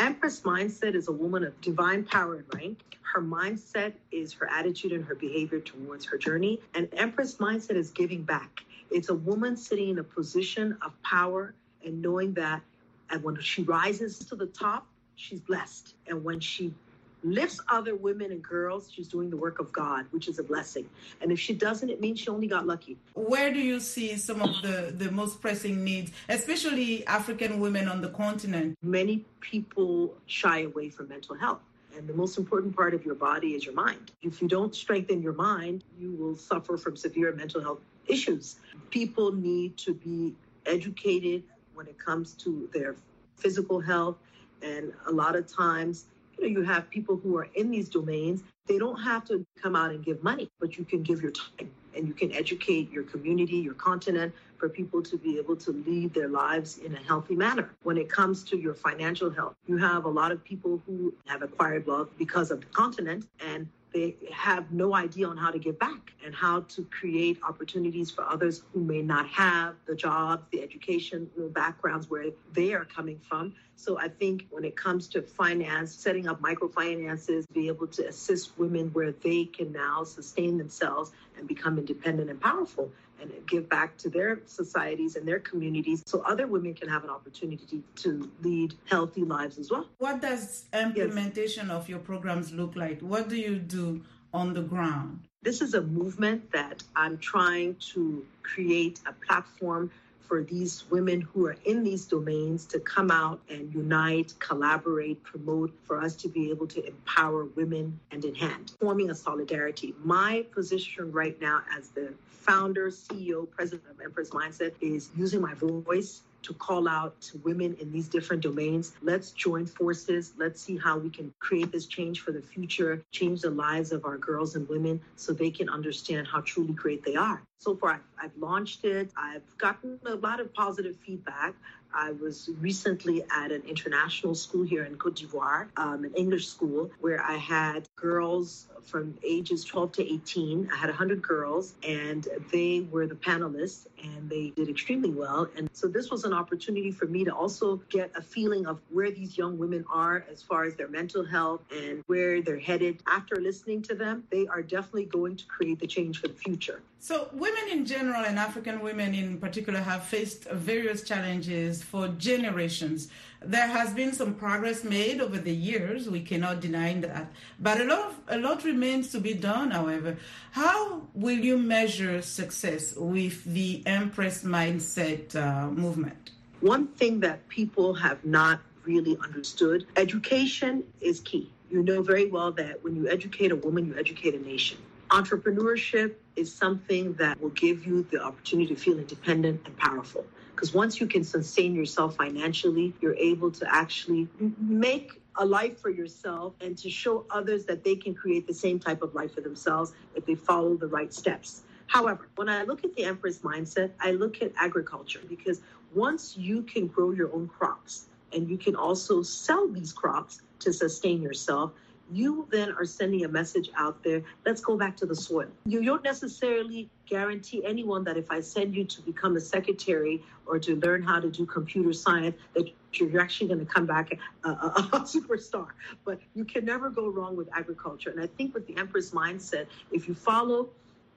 Empress 0.00 0.42
mindset 0.42 0.96
is 0.96 1.08
a 1.08 1.12
woman 1.12 1.44
of 1.44 1.60
divine 1.62 2.04
power 2.04 2.36
and 2.36 2.46
rank. 2.54 2.80
Her 3.14 3.22
mindset 3.22 3.94
is 4.12 4.34
her 4.34 4.50
attitude 4.50 4.92
and 4.92 5.04
her 5.06 5.14
behavior 5.16 5.60
towards 5.60 6.06
her 6.06 6.18
journey. 6.18 6.60
And 6.74 6.88
Empress 6.94 7.36
mindset 7.36 7.76
is 7.76 7.92
giving 7.92 8.24
back. 8.24 8.64
It's 8.90 9.10
a 9.10 9.14
woman 9.14 9.56
sitting 9.56 9.90
in 9.90 10.00
a 10.00 10.04
position 10.04 10.78
of 10.82 11.00
power 11.04 11.54
and 11.86 12.02
knowing 12.02 12.34
that 12.34 12.62
and 13.10 13.24
when 13.24 13.40
she 13.40 13.62
rises 13.64 14.18
to 14.20 14.36
the 14.36 14.46
top, 14.46 14.88
she's 15.16 15.40
blessed. 15.40 15.94
And 16.08 16.24
when 16.24 16.40
she 16.40 16.74
lifts 17.22 17.60
other 17.68 17.94
women 17.94 18.32
and 18.32 18.42
girls, 18.42 18.90
she's 18.92 19.08
doing 19.08 19.30
the 19.30 19.36
work 19.36 19.58
of 19.58 19.72
God, 19.72 20.06
which 20.10 20.28
is 20.28 20.38
a 20.38 20.42
blessing. 20.42 20.88
And 21.20 21.30
if 21.30 21.38
she 21.38 21.54
doesn't, 21.54 21.88
it 21.88 22.00
means 22.00 22.20
she 22.20 22.28
only 22.28 22.46
got 22.46 22.66
lucky. 22.66 22.96
Where 23.14 23.52
do 23.52 23.60
you 23.60 23.80
see 23.80 24.16
some 24.16 24.42
of 24.42 24.50
the, 24.62 24.92
the 24.96 25.10
most 25.10 25.40
pressing 25.40 25.84
needs, 25.84 26.12
especially 26.28 27.06
African 27.06 27.60
women 27.60 27.88
on 27.88 28.00
the 28.00 28.08
continent? 28.08 28.78
Many 28.82 29.24
people 29.40 30.14
shy 30.26 30.62
away 30.62 30.90
from 30.90 31.08
mental 31.08 31.36
health. 31.36 31.60
And 31.96 32.08
the 32.08 32.14
most 32.14 32.38
important 32.38 32.74
part 32.76 32.94
of 32.94 33.04
your 33.04 33.16
body 33.16 33.48
is 33.48 33.64
your 33.64 33.74
mind. 33.74 34.12
If 34.22 34.40
you 34.40 34.48
don't 34.48 34.74
strengthen 34.74 35.22
your 35.22 35.32
mind, 35.32 35.84
you 35.98 36.12
will 36.12 36.36
suffer 36.36 36.76
from 36.76 36.96
severe 36.96 37.32
mental 37.32 37.60
health 37.60 37.80
issues. 38.06 38.56
People 38.90 39.32
need 39.32 39.76
to 39.78 39.94
be 39.94 40.34
educated 40.66 41.42
when 41.74 41.86
it 41.86 41.98
comes 41.98 42.34
to 42.34 42.68
their 42.72 42.94
physical 43.36 43.80
health. 43.80 44.16
And 44.62 44.92
a 45.06 45.10
lot 45.10 45.34
of 45.34 45.52
times, 45.52 46.04
you 46.40 46.50
know, 46.50 46.60
you 46.60 46.66
have 46.66 46.88
people 46.90 47.16
who 47.16 47.36
are 47.36 47.48
in 47.54 47.70
these 47.70 47.88
domains, 47.88 48.42
they 48.70 48.78
don't 48.78 49.02
have 49.02 49.24
to 49.24 49.44
come 49.60 49.74
out 49.74 49.90
and 49.90 50.04
give 50.04 50.22
money, 50.22 50.48
but 50.60 50.78
you 50.78 50.84
can 50.84 51.02
give 51.02 51.20
your 51.20 51.32
time 51.32 51.68
and 51.96 52.06
you 52.06 52.14
can 52.14 52.32
educate 52.32 52.88
your 52.92 53.02
community, 53.02 53.56
your 53.56 53.74
continent, 53.74 54.32
for 54.58 54.68
people 54.68 55.02
to 55.02 55.18
be 55.18 55.38
able 55.38 55.56
to 55.56 55.72
lead 55.88 56.14
their 56.14 56.28
lives 56.28 56.78
in 56.78 56.94
a 56.94 57.02
healthy 57.02 57.34
manner. 57.34 57.70
When 57.82 57.98
it 57.98 58.08
comes 58.08 58.44
to 58.44 58.56
your 58.56 58.74
financial 58.74 59.28
health, 59.28 59.56
you 59.66 59.76
have 59.78 60.04
a 60.04 60.08
lot 60.08 60.30
of 60.30 60.44
people 60.44 60.80
who 60.86 61.12
have 61.26 61.42
acquired 61.42 61.84
wealth 61.84 62.10
because 62.16 62.52
of 62.52 62.60
the 62.60 62.66
continent 62.66 63.26
and 63.44 63.66
they 63.92 64.14
have 64.32 64.70
no 64.70 64.94
idea 64.94 65.26
on 65.26 65.36
how 65.36 65.50
to 65.50 65.58
give 65.58 65.78
back 65.78 66.12
and 66.24 66.34
how 66.34 66.60
to 66.60 66.84
create 66.84 67.38
opportunities 67.42 68.10
for 68.10 68.22
others 68.22 68.62
who 68.72 68.80
may 68.80 69.02
not 69.02 69.26
have 69.28 69.74
the 69.86 69.94
jobs, 69.94 70.44
the 70.52 70.62
education, 70.62 71.28
the 71.36 71.48
backgrounds 71.48 72.08
where 72.08 72.26
they 72.52 72.72
are 72.72 72.84
coming 72.84 73.18
from. 73.18 73.54
So 73.76 73.98
I 73.98 74.08
think 74.08 74.46
when 74.50 74.64
it 74.64 74.76
comes 74.76 75.08
to 75.08 75.22
finance, 75.22 75.92
setting 75.92 76.28
up 76.28 76.40
microfinances, 76.40 77.44
be 77.52 77.68
able 77.68 77.86
to 77.88 78.06
assist 78.06 78.56
women 78.60 78.90
where 78.92 79.12
they 79.12 79.46
can 79.46 79.72
now 79.72 80.04
sustain 80.04 80.58
themselves 80.58 81.10
and 81.36 81.48
become 81.48 81.78
independent 81.78 82.30
and 82.30 82.40
powerful 82.40 82.92
and 83.20 83.32
give 83.46 83.68
back 83.68 83.96
to 83.98 84.08
their 84.08 84.40
societies 84.46 85.16
and 85.16 85.26
their 85.26 85.40
communities 85.40 86.02
so 86.06 86.22
other 86.32 86.46
women 86.46 86.72
can 86.74 86.88
have 86.88 87.02
an 87.04 87.10
opportunity 87.10 87.82
to 87.96 88.30
lead 88.42 88.74
healthy 88.86 89.24
lives 89.24 89.58
as 89.58 89.70
well. 89.70 89.86
What 89.98 90.22
does 90.22 90.66
implementation 90.72 91.68
yes. 91.68 91.76
of 91.76 91.88
your 91.88 91.98
programs 91.98 92.52
look 92.52 92.76
like? 92.76 93.00
What 93.00 93.28
do 93.28 93.36
you 93.36 93.56
do 93.56 94.02
on 94.32 94.54
the 94.54 94.62
ground? 94.62 95.20
This 95.42 95.60
is 95.62 95.74
a 95.74 95.82
movement 95.82 96.52
that 96.52 96.82
I'm 96.94 97.16
trying 97.18 97.76
to 97.92 98.24
create 98.42 99.00
a 99.06 99.12
platform 99.26 99.90
for 100.30 100.44
these 100.44 100.88
women 100.90 101.20
who 101.20 101.44
are 101.46 101.56
in 101.64 101.82
these 101.82 102.04
domains 102.04 102.64
to 102.64 102.78
come 102.78 103.10
out 103.10 103.40
and 103.48 103.74
unite, 103.74 104.32
collaborate, 104.38 105.20
promote, 105.24 105.76
for 105.82 106.00
us 106.00 106.14
to 106.14 106.28
be 106.28 106.50
able 106.50 106.68
to 106.68 106.86
empower 106.86 107.46
women 107.56 107.98
hand 108.12 108.24
in 108.24 108.32
hand, 108.36 108.70
forming 108.78 109.10
a 109.10 109.14
solidarity. 109.14 109.92
My 110.04 110.46
position 110.52 111.10
right 111.10 111.38
now 111.40 111.62
as 111.76 111.88
the 111.88 112.14
founder, 112.28 112.92
CEO, 112.92 113.50
president 113.50 113.90
of 113.90 114.00
Empress 114.00 114.30
Mindset 114.30 114.72
is 114.80 115.10
using 115.16 115.40
my 115.40 115.54
voice 115.54 116.22
to 116.42 116.54
call 116.54 116.88
out 116.88 117.20
to 117.20 117.38
women 117.38 117.76
in 117.80 117.92
these 117.92 118.08
different 118.08 118.42
domains. 118.42 118.92
Let's 119.02 119.30
join 119.30 119.66
forces. 119.66 120.32
Let's 120.36 120.60
see 120.60 120.76
how 120.76 120.98
we 120.98 121.10
can 121.10 121.32
create 121.38 121.72
this 121.72 121.86
change 121.86 122.20
for 122.20 122.32
the 122.32 122.42
future, 122.42 123.02
change 123.10 123.42
the 123.42 123.50
lives 123.50 123.92
of 123.92 124.04
our 124.04 124.18
girls 124.18 124.56
and 124.56 124.68
women 124.68 125.00
so 125.16 125.32
they 125.32 125.50
can 125.50 125.68
understand 125.68 126.26
how 126.26 126.40
truly 126.40 126.72
great 126.72 127.04
they 127.04 127.16
are. 127.16 127.42
So 127.58 127.76
far, 127.76 128.00
I've, 128.18 128.30
launched 128.38 128.86
it. 128.86 129.10
I've 129.18 129.42
gotten 129.58 130.00
a 130.06 130.14
lot 130.14 130.40
of 130.40 130.52
positive 130.54 130.96
feedback. 131.04 131.54
I 131.92 132.12
was 132.12 132.48
recently 132.58 133.22
at 133.30 133.52
an 133.52 133.62
international 133.68 134.34
school 134.34 134.64
here 134.64 134.84
in 134.84 134.96
Cote 134.96 135.16
d'Ivoire, 135.16 135.68
um, 135.76 136.04
an 136.04 136.14
English 136.14 136.48
school, 136.48 136.90
where 137.00 137.22
I 137.22 137.36
had 137.36 137.86
girls 137.96 138.68
from 138.82 139.18
ages 139.22 139.64
12 139.64 139.92
to 139.92 140.12
18. 140.14 140.70
I 140.72 140.76
had 140.76 140.88
100 140.88 141.20
girls, 141.20 141.74
and 141.86 142.26
they 142.50 142.86
were 142.90 143.06
the 143.06 143.14
panelists, 143.14 143.86
and 144.02 144.28
they 144.28 144.50
did 144.50 144.68
extremely 144.68 145.10
well. 145.10 145.48
And 145.56 145.68
so 145.72 145.88
this 145.88 146.10
was 146.10 146.24
an 146.24 146.32
opportunity 146.32 146.90
for 146.90 147.06
me 147.06 147.24
to 147.24 147.34
also 147.34 147.76
get 147.88 148.10
a 148.16 148.22
feeling 148.22 148.66
of 148.66 148.80
where 148.90 149.10
these 149.10 149.36
young 149.36 149.58
women 149.58 149.84
are 149.92 150.24
as 150.30 150.42
far 150.42 150.64
as 150.64 150.74
their 150.74 150.88
mental 150.88 151.24
health 151.24 151.62
and 151.74 152.02
where 152.06 152.42
they're 152.42 152.58
headed. 152.58 153.02
After 153.06 153.36
listening 153.36 153.82
to 153.82 153.94
them, 153.94 154.24
they 154.30 154.46
are 154.46 154.62
definitely 154.62 155.06
going 155.06 155.36
to 155.36 155.46
create 155.46 155.80
the 155.80 155.86
change 155.86 156.20
for 156.20 156.28
the 156.28 156.34
future. 156.34 156.82
So, 157.02 157.30
women 157.32 157.68
in 157.70 157.86
general 157.86 158.24
and 158.24 158.38
African 158.38 158.80
women 158.80 159.14
in 159.14 159.38
particular 159.38 159.80
have 159.80 160.04
faced 160.04 160.44
various 160.50 161.02
challenges 161.02 161.82
for 161.82 162.08
generations. 162.08 163.08
There 163.42 163.68
has 163.68 163.94
been 163.94 164.12
some 164.12 164.34
progress 164.34 164.84
made 164.84 165.20
over 165.20 165.38
the 165.38 165.54
years, 165.54 166.10
we 166.10 166.20
cannot 166.20 166.60
deny 166.60 166.92
that. 167.00 167.32
But 167.58 167.80
a 167.80 167.84
lot, 167.84 167.98
of, 168.08 168.20
a 168.28 168.38
lot 168.38 168.64
remains 168.64 169.12
to 169.12 169.20
be 169.20 169.32
done, 169.32 169.70
however. 169.70 170.18
How 170.50 171.08
will 171.14 171.38
you 171.38 171.56
measure 171.56 172.20
success 172.20 172.94
with 172.94 173.42
the 173.44 173.82
Empress 173.86 174.44
Mindset 174.44 175.34
uh, 175.34 175.70
movement? 175.70 176.32
One 176.60 176.88
thing 176.88 177.20
that 177.20 177.48
people 177.48 177.94
have 177.94 178.22
not 178.26 178.60
really 178.84 179.16
understood 179.22 179.86
education 179.96 180.84
is 181.00 181.20
key. 181.20 181.50
You 181.70 181.82
know 181.82 182.02
very 182.02 182.26
well 182.26 182.52
that 182.52 182.84
when 182.84 182.94
you 182.94 183.08
educate 183.08 183.52
a 183.52 183.56
woman, 183.56 183.86
you 183.86 183.96
educate 183.96 184.34
a 184.34 184.38
nation. 184.38 184.76
Entrepreneurship 185.08 186.14
is 186.36 186.52
something 186.52 187.14
that 187.14 187.40
will 187.40 187.50
give 187.50 187.86
you 187.86 188.02
the 188.10 188.22
opportunity 188.22 188.74
to 188.74 188.80
feel 188.80 188.98
independent 188.98 189.62
and 189.66 189.76
powerful. 189.78 190.26
Because 190.60 190.74
once 190.74 191.00
you 191.00 191.06
can 191.06 191.24
sustain 191.24 191.74
yourself 191.74 192.16
financially, 192.16 192.92
you're 193.00 193.14
able 193.14 193.50
to 193.50 193.74
actually 193.74 194.28
make 194.58 195.22
a 195.36 195.46
life 195.46 195.80
for 195.80 195.88
yourself 195.88 196.52
and 196.60 196.76
to 196.76 196.90
show 196.90 197.24
others 197.30 197.64
that 197.64 197.82
they 197.82 197.96
can 197.96 198.14
create 198.14 198.46
the 198.46 198.52
same 198.52 198.78
type 198.78 199.00
of 199.00 199.14
life 199.14 199.32
for 199.32 199.40
themselves 199.40 199.94
if 200.14 200.26
they 200.26 200.34
follow 200.34 200.76
the 200.76 200.86
right 200.86 201.14
steps. 201.14 201.62
However, 201.86 202.28
when 202.36 202.50
I 202.50 202.64
look 202.64 202.84
at 202.84 202.94
the 202.94 203.04
Empress 203.04 203.38
mindset, 203.38 203.92
I 204.00 204.10
look 204.10 204.42
at 204.42 204.52
agriculture 204.58 205.20
because 205.26 205.62
once 205.94 206.36
you 206.36 206.60
can 206.60 206.88
grow 206.88 207.12
your 207.12 207.34
own 207.34 207.48
crops 207.48 208.08
and 208.34 208.46
you 208.50 208.58
can 208.58 208.76
also 208.76 209.22
sell 209.22 209.66
these 209.66 209.94
crops 209.94 210.42
to 210.58 210.74
sustain 210.74 211.22
yourself, 211.22 211.72
you 212.12 212.46
then 212.50 212.72
are 212.72 212.84
sending 212.84 213.24
a 213.24 213.28
message 213.28 213.70
out 213.76 214.02
there 214.02 214.22
let's 214.44 214.60
go 214.60 214.76
back 214.76 214.96
to 214.96 215.06
the 215.06 215.14
soil. 215.14 215.46
You 215.66 215.84
don't 215.84 216.02
necessarily 216.02 216.90
guarantee 217.06 217.64
anyone 217.64 218.04
that 218.04 218.16
if 218.16 218.30
I 218.30 218.40
send 218.40 218.74
you 218.74 218.84
to 218.84 219.02
become 219.02 219.36
a 219.36 219.40
secretary 219.40 220.22
or 220.46 220.58
to 220.58 220.76
learn 220.76 221.02
how 221.02 221.20
to 221.20 221.30
do 221.30 221.46
computer 221.46 221.92
science, 221.92 222.36
that 222.54 222.70
you're 222.94 223.20
actually 223.20 223.48
going 223.48 223.60
to 223.60 223.72
come 223.72 223.86
back 223.86 224.18
a, 224.44 224.48
a, 224.48 224.52
a, 224.92 225.00
superstar. 225.00 225.68
But 226.04 226.20
you 226.34 226.44
can 226.44 226.64
never 226.64 226.90
go 226.90 227.08
wrong 227.08 227.36
with 227.36 227.48
agriculture. 227.54 228.10
And 228.10 228.20
I 228.20 228.26
think 228.26 228.54
with 228.54 228.66
the 228.66 228.76
Empress 228.76 229.10
mindset, 229.10 229.66
if 229.92 230.08
you 230.08 230.14
follow 230.14 230.68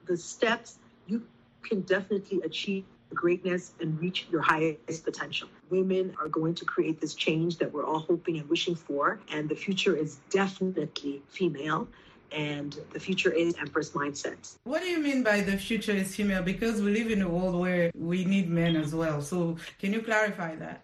the 0.06 0.16
steps, 0.16 0.78
you 1.06 1.26
can 1.62 1.80
definitely 1.82 2.42
achieve 2.42 2.84
greatness 3.14 3.72
and 3.80 3.98
reach 4.00 4.26
your 4.30 4.42
highest 4.42 5.04
potential. 5.04 5.48
Women 5.70 6.14
are 6.20 6.28
going 6.28 6.54
to 6.56 6.64
create 6.64 7.00
this 7.00 7.14
change 7.14 7.58
that 7.58 7.72
we're 7.72 7.86
all 7.86 8.00
hoping 8.00 8.38
and 8.38 8.48
wishing 8.48 8.74
for, 8.74 9.20
and 9.30 9.48
the 9.48 9.54
future 9.54 9.96
is 9.96 10.16
definitely 10.30 11.22
female. 11.28 11.88
And 12.32 12.76
the 12.92 12.98
future 12.98 13.30
is 13.30 13.54
Empress 13.60 13.90
mindset. 13.90 14.56
What 14.64 14.82
do 14.82 14.88
you 14.88 14.98
mean 14.98 15.22
by 15.22 15.42
the 15.42 15.56
future 15.56 15.92
is 15.92 16.16
female? 16.16 16.42
Because 16.42 16.82
we 16.82 16.90
live 16.90 17.10
in 17.12 17.22
a 17.22 17.28
world 17.28 17.54
where 17.54 17.92
we 17.94 18.24
need 18.24 18.50
men 18.50 18.74
as 18.74 18.92
well. 18.92 19.22
So, 19.22 19.56
can 19.78 19.92
you 19.92 20.02
clarify 20.02 20.56
that? 20.56 20.82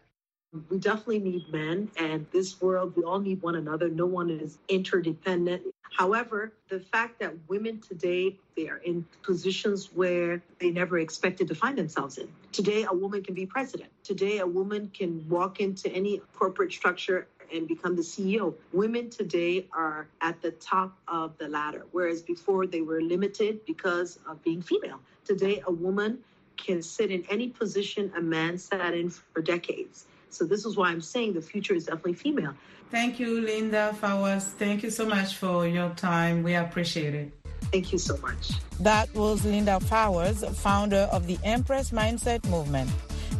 We 0.68 0.78
definitely 0.78 1.20
need 1.20 1.52
men, 1.52 1.90
and 1.96 2.26
this 2.32 2.60
world, 2.60 2.94
we 2.96 3.02
all 3.04 3.20
need 3.20 3.42
one 3.42 3.56
another. 3.56 3.88
No 3.88 4.06
one 4.06 4.30
is 4.30 4.58
interdependent. 4.68 5.62
However, 5.96 6.52
the 6.68 6.80
fact 6.80 7.18
that 7.20 7.34
women 7.48 7.80
today, 7.80 8.36
they 8.56 8.68
are 8.68 8.78
in 8.78 9.04
positions 9.22 9.90
where 9.92 10.42
they 10.58 10.70
never 10.70 10.98
expected 10.98 11.48
to 11.48 11.54
find 11.54 11.76
themselves 11.76 12.18
in. 12.18 12.28
Today, 12.52 12.84
a 12.88 12.92
woman 12.92 13.22
can 13.22 13.34
be 13.34 13.46
president. 13.46 13.90
Today, 14.04 14.38
a 14.38 14.46
woman 14.46 14.90
can 14.94 15.28
walk 15.28 15.60
into 15.60 15.90
any 15.90 16.20
corporate 16.32 16.72
structure 16.72 17.26
and 17.52 17.66
become 17.66 17.96
the 17.96 18.02
CEO. 18.02 18.54
Women 18.72 19.10
today 19.10 19.66
are 19.72 20.06
at 20.20 20.40
the 20.40 20.52
top 20.52 20.96
of 21.08 21.36
the 21.38 21.48
ladder, 21.48 21.86
whereas 21.90 22.22
before 22.22 22.66
they 22.66 22.80
were 22.80 23.00
limited 23.00 23.64
because 23.66 24.20
of 24.28 24.42
being 24.42 24.62
female. 24.62 25.00
Today, 25.24 25.62
a 25.66 25.72
woman 25.72 26.18
can 26.56 26.82
sit 26.82 27.10
in 27.10 27.24
any 27.30 27.48
position 27.48 28.12
a 28.16 28.20
man 28.20 28.58
sat 28.58 28.94
in 28.94 29.10
for 29.10 29.42
decades. 29.42 30.06
So 30.30 30.44
this 30.44 30.64
is 30.64 30.76
why 30.76 30.88
I'm 30.88 31.00
saying 31.00 31.34
the 31.34 31.42
future 31.42 31.74
is 31.74 31.86
definitely 31.86 32.14
female. 32.14 32.54
Thank 32.90 33.20
you, 33.20 33.40
Linda 33.40 33.94
Fowers. 34.00 34.44
Thank 34.44 34.82
you 34.82 34.90
so 34.90 35.06
much 35.06 35.36
for 35.36 35.66
your 35.66 35.90
time. 35.90 36.42
We 36.42 36.54
appreciate 36.54 37.14
it. 37.14 37.32
Thank 37.72 37.92
you 37.92 37.98
so 37.98 38.16
much. 38.18 38.52
That 38.80 39.12
was 39.14 39.44
Linda 39.44 39.78
Fowers, 39.80 40.44
founder 40.58 41.08
of 41.12 41.26
the 41.26 41.38
Empress 41.44 41.90
Mindset 41.90 42.48
Movement. 42.48 42.90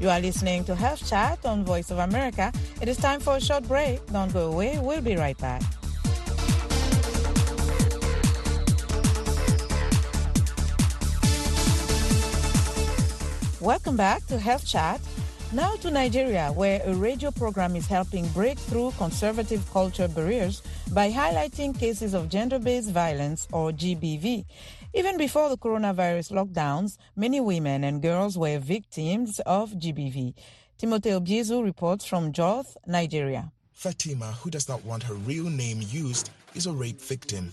You 0.01 0.09
are 0.09 0.21
listening 0.21 0.65
to 0.65 0.75
Health 0.75 1.09
Chat 1.09 1.45
on 1.45 1.65
Voice 1.65 1.91
of 1.91 1.99
America. 1.99 2.53
It 2.81 2.89
is 2.89 2.97
time 2.97 3.21
for 3.21 3.37
a 3.37 3.41
short 3.41 3.67
break. 3.67 4.05
Don't 4.13 4.33
go 4.33 4.53
away. 4.53 4.79
We'll 4.81 5.01
be 5.01 5.17
right 5.17 5.37
back. 5.39 5.63
Welcome 13.61 13.97
back 13.97 14.27
to 14.29 14.39
Health 14.39 14.67
Chat. 14.67 15.01
Now 15.53 15.75
to 15.83 15.91
Nigeria, 15.91 16.53
where 16.53 16.81
a 16.85 16.95
radio 16.95 17.33
program 17.33 17.75
is 17.75 17.89
helping 17.89 18.29
break 18.29 18.57
through 18.57 18.93
conservative 18.93 19.69
culture 19.73 20.07
barriers 20.07 20.63
by 20.93 21.11
highlighting 21.11 21.77
cases 21.77 22.15
of 22.15 22.29
gender-based 22.29 22.93
violence 22.93 23.49
or 23.51 23.73
GBV. 23.73 24.45
Even 24.95 25.19
before 25.19 25.49
the 25.49 25.59
coronavirus 25.59 26.31
lockdowns, 26.31 26.99
many 27.17 27.41
women 27.41 27.83
and 27.83 28.01
girls 28.01 28.39
were 28.39 28.61
victims 28.61 29.41
of 29.41 29.73
GBV. 29.73 30.35
Timothy 30.79 31.11
Obiezu 31.11 31.65
reports 31.65 32.05
from 32.05 32.33
Jos, 32.33 32.77
Nigeria. 32.87 33.51
Fatima, 33.73 34.27
who 34.27 34.51
does 34.51 34.69
not 34.69 34.85
want 34.85 35.03
her 35.03 35.15
real 35.15 35.51
name 35.51 35.83
used, 35.89 36.31
is 36.55 36.67
a 36.67 36.73
rape 36.73 37.01
victim. 37.01 37.53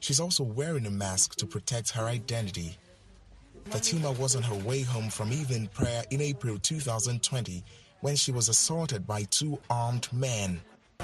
She's 0.00 0.20
also 0.20 0.44
wearing 0.44 0.84
a 0.84 0.90
mask 0.90 1.36
to 1.36 1.46
protect 1.46 1.92
her 1.92 2.04
identity. 2.04 2.76
Fatima 3.70 4.10
was 4.12 4.34
on 4.34 4.42
her 4.42 4.56
way 4.66 4.82
home 4.82 5.08
from 5.08 5.32
evening 5.32 5.68
prayer 5.68 6.02
in 6.10 6.20
April 6.20 6.58
2020 6.58 7.62
when 8.00 8.16
she 8.16 8.32
was 8.32 8.48
assaulted 8.48 9.06
by 9.06 9.22
two 9.30 9.60
armed 9.70 10.08
men. 10.12 10.60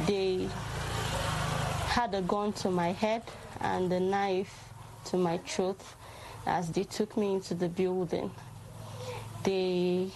They 0.08 0.49
had 1.87 2.12
a 2.12 2.23
gun 2.23 2.52
to 2.54 2.70
my 2.73 2.90
head 2.90 3.23
and 3.61 3.92
a 3.92 4.00
knife 4.00 4.73
to 5.06 5.16
my 5.16 5.38
throat 5.38 5.80
as 6.44 6.73
they 6.73 6.82
took 6.82 7.16
me 7.16 7.35
into 7.35 7.54
the 7.54 7.68
building. 7.68 8.32
They 9.44 10.11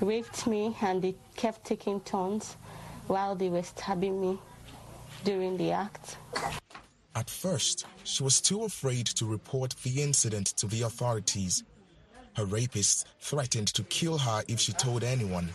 raped 0.00 0.46
me 0.46 0.74
and 0.80 1.02
they 1.02 1.14
kept 1.36 1.64
taking 1.66 2.00
turns 2.00 2.56
while 3.06 3.34
they 3.34 3.50
were 3.50 3.62
stabbing 3.62 4.18
me 4.18 4.38
during 5.24 5.58
the 5.58 5.72
act. 5.72 6.16
At 7.14 7.28
first, 7.28 7.86
she 8.04 8.22
was 8.22 8.40
too 8.40 8.64
afraid 8.64 9.06
to 9.06 9.26
report 9.26 9.74
the 9.82 10.02
incident 10.02 10.48
to 10.56 10.66
the 10.66 10.82
authorities. 10.82 11.62
Her 12.36 12.46
rapists 12.46 13.04
threatened 13.20 13.68
to 13.74 13.82
kill 13.84 14.16
her 14.18 14.42
if 14.48 14.58
she 14.58 14.72
told 14.72 15.04
anyone. 15.04 15.50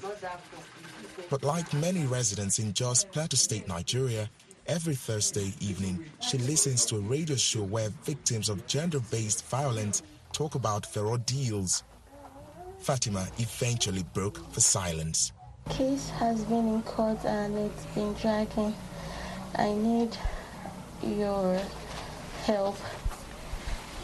But 1.29 1.43
like 1.43 1.73
many 1.73 2.05
residents 2.05 2.59
in 2.59 2.73
Jos 2.73 3.03
Plateau 3.03 3.35
State, 3.35 3.67
Nigeria, 3.67 4.29
every 4.67 4.93
Thursday 4.93 5.51
evening 5.59 6.05
she 6.19 6.37
listens 6.37 6.85
to 6.85 6.97
a 6.97 6.99
radio 6.99 7.35
show 7.35 7.63
where 7.63 7.89
victims 8.03 8.49
of 8.49 8.67
gender-based 8.67 9.45
violence 9.45 10.03
talk 10.33 10.53
about 10.55 10.91
their 10.93 11.07
ordeals. 11.07 11.83
Fatima 12.77 13.27
eventually 13.39 14.03
broke 14.13 14.51
the 14.53 14.61
silence. 14.61 15.31
Case 15.69 16.09
has 16.11 16.43
been 16.43 16.67
in 16.75 16.83
court 16.83 17.25
and 17.25 17.57
it's 17.57 17.85
been 17.87 18.13
dragging. 18.13 18.75
I 19.55 19.73
need 19.73 20.15
your 21.03 21.59
help 22.43 22.77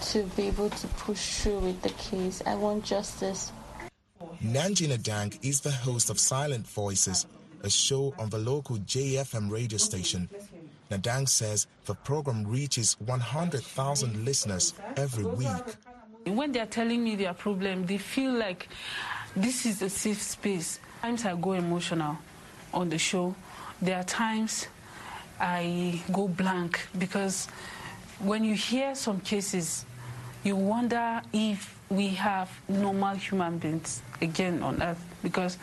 to 0.01 0.23
be 0.35 0.47
able 0.47 0.69
to 0.69 0.87
push 0.87 1.39
through 1.39 1.59
with 1.59 1.81
the 1.81 1.89
case. 1.89 2.41
I 2.45 2.55
want 2.55 2.83
justice. 2.83 3.51
Nanji 4.43 4.87
Nadang 4.87 5.37
is 5.41 5.61
the 5.61 5.71
host 5.71 6.09
of 6.09 6.19
Silent 6.19 6.67
Voices, 6.67 7.25
a 7.63 7.69
show 7.69 8.13
on 8.19 8.29
the 8.29 8.37
local 8.37 8.77
JFM 8.77 9.49
radio 9.49 9.77
station. 9.77 10.29
Nadang 10.91 11.27
says 11.27 11.67
the 11.85 11.95
program 11.95 12.45
reaches 12.45 12.99
100,000 12.99 14.25
listeners 14.25 14.73
every 14.97 15.25
week. 15.25 15.75
When 16.25 16.51
they're 16.51 16.65
telling 16.65 17.03
me 17.03 17.15
their 17.15 17.33
problem, 17.33 17.85
they 17.85 17.97
feel 17.97 18.33
like 18.33 18.67
this 19.35 19.65
is 19.65 19.81
a 19.81 19.89
safe 19.89 20.21
space. 20.21 20.79
Times 21.01 21.25
I 21.25 21.35
go 21.35 21.53
emotional 21.53 22.17
on 22.73 22.89
the 22.89 22.97
show. 22.97 23.35
There 23.81 23.97
are 23.97 24.03
times 24.03 24.67
I 25.39 26.01
go 26.11 26.27
blank 26.27 26.87
because 26.97 27.47
when 28.19 28.43
you 28.43 28.55
hear 28.55 28.95
some 28.95 29.19
cases, 29.19 29.85
you 30.43 30.55
wonder 30.55 31.21
if 31.31 31.79
we 31.89 32.09
have 32.09 32.49
normal 32.67 33.15
human 33.15 33.57
beings 33.57 34.01
again 34.21 34.63
on 34.63 34.81
earth 34.81 35.03
because 35.21 35.57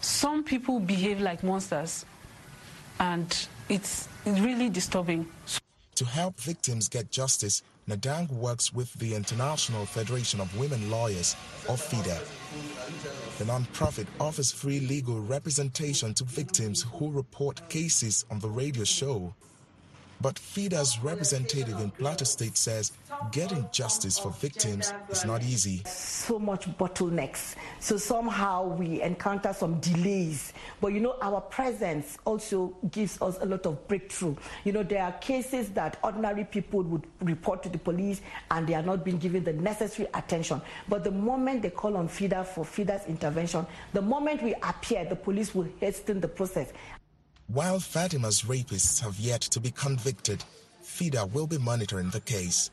some 0.00 0.44
people 0.44 0.80
behave 0.80 1.20
like 1.20 1.42
monsters 1.42 2.04
and 3.00 3.48
it's 3.68 4.08
really 4.26 4.68
disturbing. 4.68 5.26
To 5.96 6.04
help 6.04 6.38
victims 6.40 6.88
get 6.88 7.10
justice, 7.10 7.62
Nadang 7.88 8.30
works 8.30 8.72
with 8.72 8.92
the 8.94 9.14
International 9.14 9.84
Federation 9.84 10.40
of 10.40 10.56
Women 10.58 10.90
Lawyers, 10.90 11.36
or 11.68 11.76
FIDA. 11.76 12.18
The 13.38 13.44
nonprofit 13.44 14.06
offers 14.20 14.52
free 14.52 14.80
legal 14.80 15.20
representation 15.20 16.14
to 16.14 16.24
victims 16.24 16.86
who 16.94 17.10
report 17.10 17.68
cases 17.68 18.24
on 18.30 18.38
the 18.38 18.48
radio 18.48 18.84
show. 18.84 19.34
But 20.20 20.38
FIDA's 20.38 20.98
representative 21.00 21.80
in 21.80 21.90
Plateau 21.90 22.24
State 22.24 22.56
says 22.56 22.92
getting 23.30 23.66
justice 23.72 24.18
for 24.18 24.30
victims 24.30 24.92
is 25.10 25.24
not 25.24 25.42
easy. 25.42 25.82
So 25.86 26.38
much 26.38 26.66
bottlenecks. 26.78 27.54
So 27.80 27.96
somehow 27.96 28.66
we 28.68 29.02
encounter 29.02 29.52
some 29.52 29.80
delays. 29.80 30.52
But 30.80 30.88
you 30.88 31.00
know, 31.00 31.16
our 31.20 31.40
presence 31.40 32.18
also 32.24 32.74
gives 32.90 33.20
us 33.20 33.38
a 33.40 33.46
lot 33.46 33.66
of 33.66 33.86
breakthrough. 33.88 34.36
You 34.64 34.72
know, 34.72 34.82
there 34.82 35.02
are 35.02 35.12
cases 35.12 35.70
that 35.70 35.98
ordinary 36.02 36.44
people 36.44 36.82
would 36.82 37.06
report 37.20 37.62
to 37.64 37.68
the 37.68 37.78
police 37.78 38.20
and 38.50 38.66
they 38.66 38.74
are 38.74 38.82
not 38.82 39.04
being 39.04 39.18
given 39.18 39.44
the 39.44 39.52
necessary 39.52 40.08
attention. 40.14 40.60
But 40.88 41.04
the 41.04 41.10
moment 41.10 41.62
they 41.62 41.70
call 41.70 41.96
on 41.96 42.08
FIDA 42.08 42.44
for 42.44 42.64
FIDA's 42.64 43.06
intervention, 43.06 43.66
the 43.92 44.02
moment 44.02 44.42
we 44.42 44.54
appear, 44.54 45.04
the 45.04 45.16
police 45.16 45.54
will 45.54 45.68
hasten 45.80 46.20
the 46.20 46.28
process. 46.28 46.72
While 47.48 47.78
Fatima's 47.78 48.42
rapists 48.42 49.00
have 49.00 49.18
yet 49.20 49.42
to 49.42 49.60
be 49.60 49.70
convicted, 49.70 50.42
FIDA 50.82 51.26
will 51.26 51.46
be 51.46 51.58
monitoring 51.58 52.10
the 52.10 52.20
case. 52.20 52.70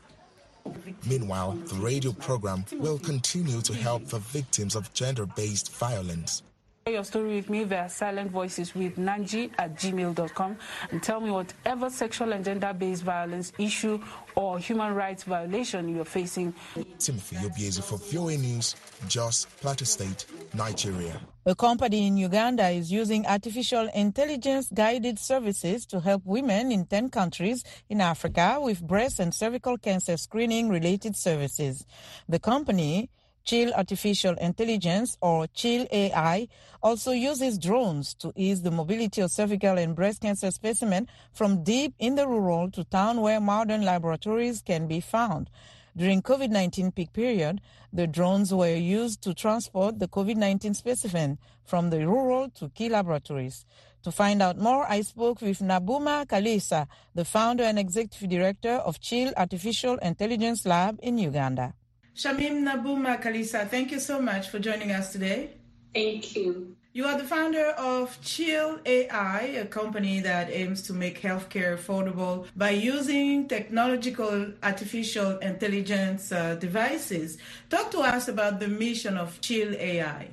Meanwhile, 1.06 1.52
the 1.66 1.74
radio 1.74 2.12
program 2.12 2.64
will 2.78 2.98
continue 2.98 3.60
to 3.60 3.74
help 3.74 4.06
the 4.06 4.18
victims 4.18 4.74
of 4.74 4.92
gender-based 4.94 5.72
violence. 5.72 6.42
Share 6.84 6.94
your 6.94 7.04
story 7.04 7.36
with 7.36 7.48
me 7.48 7.62
via 7.62 7.88
silent 7.88 8.32
voices 8.32 8.74
with 8.74 8.96
nanji 8.96 9.52
at 9.56 9.76
gmail.com 9.76 10.56
and 10.90 11.00
tell 11.00 11.20
me 11.20 11.30
whatever 11.30 11.88
sexual 11.88 12.32
and 12.32 12.44
gender-based 12.44 13.04
violence 13.04 13.52
issue 13.56 14.00
or 14.34 14.58
human 14.58 14.92
rights 14.92 15.22
violation 15.22 15.94
you're 15.94 16.04
facing. 16.04 16.52
Timothy 16.98 17.36
Obiezu 17.36 17.84
for 17.84 17.98
VOA 17.98 18.36
News, 18.36 18.74
Jos 19.06 19.46
Plateau 19.60 19.84
State, 19.84 20.26
Nigeria. 20.54 21.20
A 21.46 21.54
company 21.54 22.08
in 22.08 22.16
Uganda 22.16 22.68
is 22.70 22.90
using 22.90 23.26
artificial 23.26 23.88
intelligence 23.94 24.68
guided 24.74 25.20
services 25.20 25.86
to 25.86 26.00
help 26.00 26.22
women 26.24 26.72
in 26.72 26.86
10 26.86 27.10
countries 27.10 27.62
in 27.90 28.00
Africa 28.00 28.58
with 28.60 28.82
breast 28.82 29.20
and 29.20 29.32
cervical 29.32 29.78
cancer 29.78 30.16
screening 30.16 30.68
related 30.68 31.14
services. 31.14 31.86
The 32.28 32.40
company 32.40 33.08
Chill 33.44 33.72
Artificial 33.74 34.34
Intelligence, 34.34 35.18
or 35.20 35.46
Chill 35.48 35.86
AI, 35.90 36.48
also 36.82 37.12
uses 37.12 37.58
drones 37.58 38.14
to 38.14 38.32
ease 38.36 38.62
the 38.62 38.70
mobility 38.70 39.20
of 39.20 39.30
cervical 39.30 39.78
and 39.78 39.94
breast 39.94 40.20
cancer 40.22 40.50
specimen 40.50 41.08
from 41.32 41.62
deep 41.62 41.94
in 41.98 42.14
the 42.14 42.26
rural 42.26 42.70
to 42.70 42.84
town 42.84 43.20
where 43.20 43.40
modern 43.40 43.82
laboratories 43.82 44.62
can 44.62 44.86
be 44.86 45.00
found. 45.00 45.50
During 45.94 46.22
COVID-19 46.22 46.94
peak 46.94 47.12
period, 47.12 47.60
the 47.92 48.06
drones 48.06 48.52
were 48.54 48.74
used 48.74 49.20
to 49.22 49.34
transport 49.34 49.98
the 49.98 50.08
COVID-19 50.08 50.74
specimen 50.74 51.38
from 51.64 51.90
the 51.90 52.06
rural 52.06 52.48
to 52.50 52.70
key 52.70 52.88
laboratories. 52.88 53.66
To 54.04 54.10
find 54.10 54.40
out 54.40 54.56
more, 54.56 54.86
I 54.88 55.02
spoke 55.02 55.42
with 55.42 55.60
Nabuuma 55.60 56.26
Kaliisa, 56.26 56.86
the 57.14 57.26
founder 57.26 57.64
and 57.64 57.78
executive 57.78 58.28
director 58.30 58.72
of 58.72 59.00
Chill 59.00 59.32
Artificial 59.36 59.96
Intelligence 59.98 60.64
Lab 60.64 60.98
in 61.02 61.18
Uganda. 61.18 61.74
Shamim 62.14 62.62
Nabuuma 62.62 63.22
Kaliisa, 63.22 63.66
thank 63.68 63.90
you 63.90 63.98
so 63.98 64.20
much 64.20 64.50
for 64.50 64.58
joining 64.58 64.92
us 64.92 65.12
today. 65.12 65.52
Thank 65.94 66.36
you. 66.36 66.76
You 66.92 67.06
are 67.06 67.16
the 67.16 67.24
founder 67.24 67.68
of 67.78 68.20
Chill 68.20 68.78
AI, 68.84 69.40
a 69.40 69.64
company 69.64 70.20
that 70.20 70.50
aims 70.50 70.82
to 70.82 70.92
make 70.92 71.22
healthcare 71.22 71.74
affordable 71.74 72.46
by 72.54 72.70
using 72.70 73.48
technological 73.48 74.52
artificial 74.62 75.38
intelligence 75.38 76.30
uh, 76.32 76.56
devices. 76.56 77.38
Talk 77.70 77.90
to 77.92 78.00
us 78.00 78.28
about 78.28 78.60
the 78.60 78.68
mission 78.68 79.16
of 79.16 79.40
Chill 79.40 79.74
AI. 79.74 80.28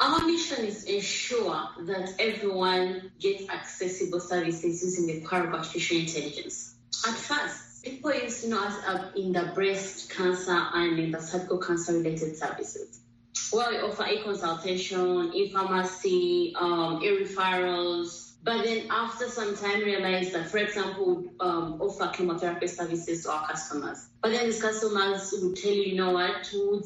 Our 0.00 0.26
mission 0.26 0.64
is 0.64 0.82
ensure 0.82 1.62
that 1.82 2.12
everyone 2.18 3.12
gets 3.20 3.48
accessible 3.48 4.18
services 4.18 4.82
using 4.82 5.06
the 5.06 5.26
power 5.28 5.46
of 5.46 5.54
artificial 5.54 5.98
intelligence. 5.98 6.74
At 7.06 7.14
first, 7.14 7.67
People 7.82 8.10
know 8.10 8.64
us 8.64 8.74
uh, 8.86 9.10
in 9.16 9.32
the 9.32 9.52
breast 9.54 10.10
cancer 10.10 10.58
and 10.74 10.98
in 10.98 11.10
the 11.10 11.20
cervical 11.20 11.58
cancer 11.58 11.92
related 11.92 12.36
services. 12.36 13.00
Well, 13.52 13.70
we 13.70 13.78
offer 13.78 14.04
a 14.04 14.22
consultation, 14.22 15.32
e-pharmacy, 15.32 16.54
um, 16.58 17.00
e-referrals. 17.02 18.32
But 18.42 18.64
then 18.64 18.86
after 18.90 19.28
some 19.28 19.56
time, 19.56 19.80
realized 19.80 20.32
that, 20.32 20.48
for 20.48 20.58
example, 20.58 21.24
um, 21.40 21.80
offer 21.80 22.10
chemotherapy 22.14 22.66
services 22.66 23.24
to 23.24 23.32
our 23.32 23.46
customers. 23.46 24.08
But 24.22 24.32
then 24.32 24.46
these 24.46 24.60
customers 24.60 25.32
would 25.40 25.56
tell 25.56 25.72
you, 25.72 25.82
you 25.82 25.96
know 25.96 26.12
what, 26.12 26.50
we 26.52 26.68
would 26.68 26.84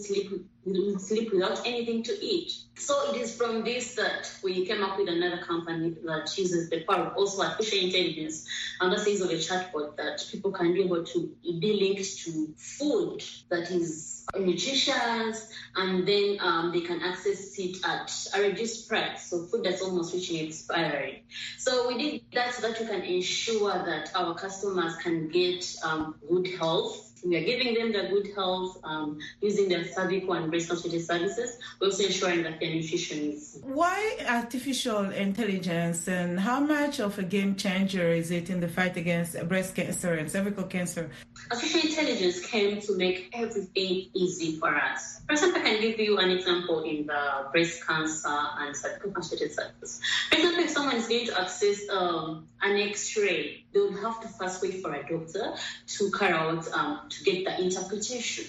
sleep 0.98 1.32
without 1.32 1.66
anything 1.66 2.02
to 2.04 2.12
eat. 2.24 2.52
So 2.76 3.12
it 3.12 3.20
is 3.20 3.36
from 3.36 3.64
this 3.64 3.94
that 3.96 4.30
we 4.42 4.64
came 4.66 4.82
up 4.82 4.98
with 4.98 5.08
another 5.08 5.42
company 5.42 5.94
that 6.04 6.36
uses 6.36 6.70
the 6.70 6.84
power 6.84 7.06
of 7.06 7.16
also 7.16 7.42
artificial 7.42 7.86
intelligence 7.86 8.46
and 8.80 8.92
that 8.92 9.00
says 9.00 9.20
of 9.20 9.30
a 9.30 9.34
chatbot 9.34 9.96
that 9.96 10.24
people 10.30 10.52
can 10.52 10.72
be 10.72 10.82
able 10.82 11.04
to 11.04 11.30
be 11.42 11.72
linked 11.72 12.18
to 12.24 12.54
food 12.56 13.22
that 13.50 13.70
is 13.70 14.28
nutritious 14.38 15.52
and 15.76 16.08
then 16.08 16.38
um, 16.40 16.72
they 16.72 16.80
can 16.80 17.02
access 17.02 17.58
it 17.58 17.76
at 17.84 18.10
a 18.34 18.40
reduced 18.40 18.88
price. 18.88 19.28
So 19.28 19.44
food 19.46 19.64
that's 19.64 19.82
almost 19.82 20.14
reaching 20.14 20.46
expiry. 20.46 21.24
So 21.58 21.88
we 21.88 21.98
did 21.98 22.22
that 22.32 22.54
so 22.54 22.68
that 22.68 22.80
we 22.80 22.86
can 22.86 23.02
ensure 23.02 23.72
that 23.72 24.10
our 24.14 24.34
customers 24.34 24.96
can 24.96 25.28
get 25.28 25.64
um, 25.84 26.14
good 26.28 26.48
health 26.58 27.11
we 27.24 27.36
are 27.36 27.44
giving 27.44 27.74
them 27.74 27.92
the 27.92 28.08
good 28.08 28.34
health 28.34 28.78
um, 28.84 29.18
using 29.40 29.68
their 29.68 29.84
cervical 29.84 30.34
and 30.34 30.50
breast 30.50 30.68
hospital 30.68 31.00
services. 31.00 31.58
We're 31.80 31.88
also 31.88 32.04
ensuring 32.04 32.42
that 32.44 32.60
their 32.60 32.70
nutrition 32.70 33.32
is. 33.32 33.60
Why 33.62 34.16
artificial 34.28 35.10
intelligence 35.10 36.08
and 36.08 36.38
how 36.40 36.60
much 36.60 37.00
of 37.00 37.18
a 37.18 37.22
game 37.22 37.56
changer 37.56 38.08
is 38.08 38.30
it 38.30 38.50
in 38.50 38.60
the 38.60 38.68
fight 38.68 38.96
against 38.96 39.36
breast 39.48 39.74
cancer 39.74 40.14
and 40.14 40.30
cervical 40.30 40.64
cancer? 40.64 41.10
Artificial 41.50 41.90
intelligence 41.90 42.44
came 42.46 42.80
to 42.80 42.96
make 42.96 43.30
everything 43.32 44.08
easy 44.14 44.58
for 44.58 44.74
us. 44.74 45.20
For 45.26 45.32
example, 45.32 45.60
I 45.60 45.64
can 45.64 45.80
give 45.80 45.98
you 45.98 46.18
an 46.18 46.30
example 46.30 46.82
in 46.84 47.06
the 47.06 47.46
breast 47.52 47.86
cancer 47.86 48.28
and 48.58 48.76
cervical 48.76 49.12
cancer 49.12 49.36
services. 49.36 50.00
For 50.28 50.36
example, 50.36 50.64
if 50.64 50.70
someone 50.70 50.96
is 50.96 51.08
going 51.08 51.26
to 51.26 51.40
access 51.40 51.88
um, 51.90 52.46
an 52.60 52.76
X-ray, 52.76 53.61
they 53.72 53.80
will 53.80 53.96
have 54.02 54.20
to 54.20 54.28
first 54.28 54.62
wait 54.62 54.82
for 54.82 54.92
a 54.92 55.02
doctor 55.06 55.54
to 55.86 56.10
carry 56.10 56.32
out 56.32 56.70
um, 56.72 57.08
to 57.08 57.24
get 57.24 57.44
the 57.44 57.60
interpretation. 57.60 58.44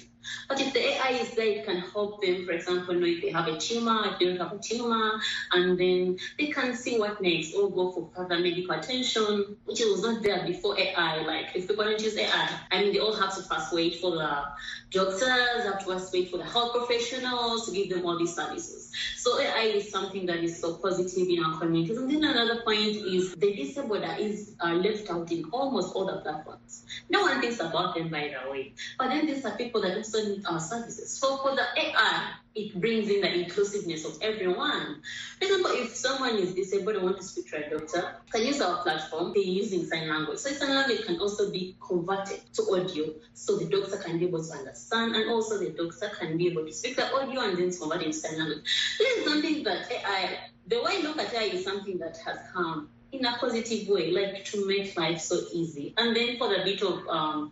But 0.48 0.60
if 0.60 0.74
the 0.74 0.80
AI 0.80 1.10
is 1.22 1.32
there, 1.32 1.48
it 1.48 1.66
can 1.66 1.78
help 1.78 2.22
them, 2.22 2.46
for 2.46 2.52
example, 2.52 2.94
know 2.96 3.06
if 3.06 3.22
they 3.22 3.32
have 3.32 3.48
a 3.48 3.58
tumor, 3.58 4.06
if 4.06 4.20
they 4.20 4.26
don't 4.26 4.38
have 4.38 4.54
a 4.54 4.60
tumor, 4.60 5.20
and 5.52 5.78
then 5.80 6.18
they 6.38 6.48
can 6.48 6.76
see 6.76 7.00
what 7.00 7.22
next 7.22 7.54
or 7.56 7.70
go 7.70 7.92
for 7.92 8.10
further 8.16 8.40
medical 8.40 8.72
attention, 8.72 9.58
which 9.66 9.80
was 9.82 10.02
not 10.04 10.24
there 10.24 10.46
before 10.46 10.80
AI. 10.80 11.22
Like 11.22 11.56
if 11.56 11.68
people 11.68 11.86
don't 11.86 12.02
use 12.02 12.18
AI, 12.18 12.60
I 12.72 12.82
mean, 12.82 12.94
they 12.94 13.00
all 13.00 13.16
have 13.16 13.36
to 13.36 13.42
first 13.44 13.74
wait 13.74 14.00
for 14.00 14.12
the 14.12 14.44
doctors, 14.92 15.66
have 15.66 15.80
to 15.80 15.86
first 15.86 16.14
wait 16.14 16.30
for 16.30 16.38
the 16.38 16.46
health 16.46 16.74
professionals 16.74 17.66
to 17.68 17.74
give 17.74 17.90
them 17.90 18.06
all 18.06 18.18
these 18.18 18.36
services. 18.36 18.92
So 19.18 19.40
AI 19.40 19.64
is 19.76 19.90
something 19.90 20.26
that 20.28 20.44
is 20.44 20.60
so 20.60 20.76
positive 20.76 21.28
in 21.28 21.44
our 21.44 21.60
communities. 21.60 21.98
And 21.98 22.10
then 22.10 22.24
another 22.24 22.62
point 22.62 22.96
is 22.96 23.34
the 23.36 23.54
disabled 23.56 24.04
is 24.20 24.56
uh, 24.64 24.74
left 24.74 25.10
out 25.10 25.32
in 25.32 25.46
almost 25.52 25.96
all 25.96 26.06
the 26.06 26.18
platforms. 26.22 26.86
No 27.10 27.22
one 27.22 27.42
thinks 27.42 27.60
about 27.60 27.96
them, 27.96 28.10
by 28.10 28.34
the 28.34 28.52
way. 28.52 28.74
But 28.98 29.10
then 29.10 29.26
these 29.26 29.46
are 29.46 29.56
people 29.58 29.82
that 29.82 29.98
our 30.46 30.60
services. 30.60 31.18
So 31.18 31.38
for 31.38 31.56
the 31.56 31.66
AI, 31.76 32.32
it 32.56 32.80
brings 32.80 33.10
in 33.10 33.22
the 33.22 33.34
inclusiveness 33.34 34.06
of 34.06 34.18
everyone. 34.22 35.02
For 35.40 35.46
example, 35.46 35.72
if 35.74 35.96
someone 35.96 36.36
is 36.36 36.54
disabled 36.54 36.98
and 36.98 37.06
want 37.06 37.18
to 37.18 37.24
speak 37.24 37.50
to 37.50 37.66
a 37.66 37.70
doctor, 37.70 38.16
can 38.32 38.46
use 38.46 38.62
our 38.62 38.84
platform, 38.84 39.32
they're 39.34 39.44
using 39.44 39.86
sign 39.86 40.08
language. 40.08 40.38
So 40.38 40.52
sign 40.52 40.76
language 40.76 41.06
can 41.06 41.20
also 41.20 41.52
be 41.52 41.76
converted 41.86 42.42
to 42.54 42.62
audio 42.74 43.14
so 43.34 43.58
the 43.58 43.66
doctor 43.66 43.98
can 43.98 44.20
be 44.20 44.28
able 44.28 44.44
to 44.44 44.54
understand 44.54 45.16
and 45.16 45.30
also 45.32 45.58
the 45.58 45.72
doctor 45.72 46.12
can 46.20 46.38
be 46.38 46.48
able 46.48 46.66
to 46.66 46.72
speak 46.72 46.96
the 46.96 47.12
audio 47.14 47.42
and 47.42 47.58
then 47.58 47.72
convert 47.72 48.02
it 48.02 48.08
into 48.08 48.18
sign 48.18 48.38
language. 48.38 48.64
This 49.00 49.18
is 49.18 49.26
something 49.26 49.64
that 49.64 49.92
AI, 49.92 50.38
the 50.68 50.82
way 50.84 51.00
I 51.00 51.02
look 51.02 51.20
at 51.20 51.34
AI 51.34 51.56
is 51.56 51.64
something 51.64 51.98
that 51.98 52.18
has 52.26 52.38
come 52.54 52.90
in 53.14 53.26
a 53.26 53.38
positive 53.38 53.88
way, 53.88 54.12
like 54.12 54.44
to 54.46 54.68
make 54.68 54.98
life 54.98 55.22
so 55.22 55.40
easy. 55.54 55.94
And 55.98 56.16
then 56.16 56.38
for 56.38 56.50
the 56.50 56.64
bit 56.64 56.82
of 56.82 57.08
um, 57.08 57.52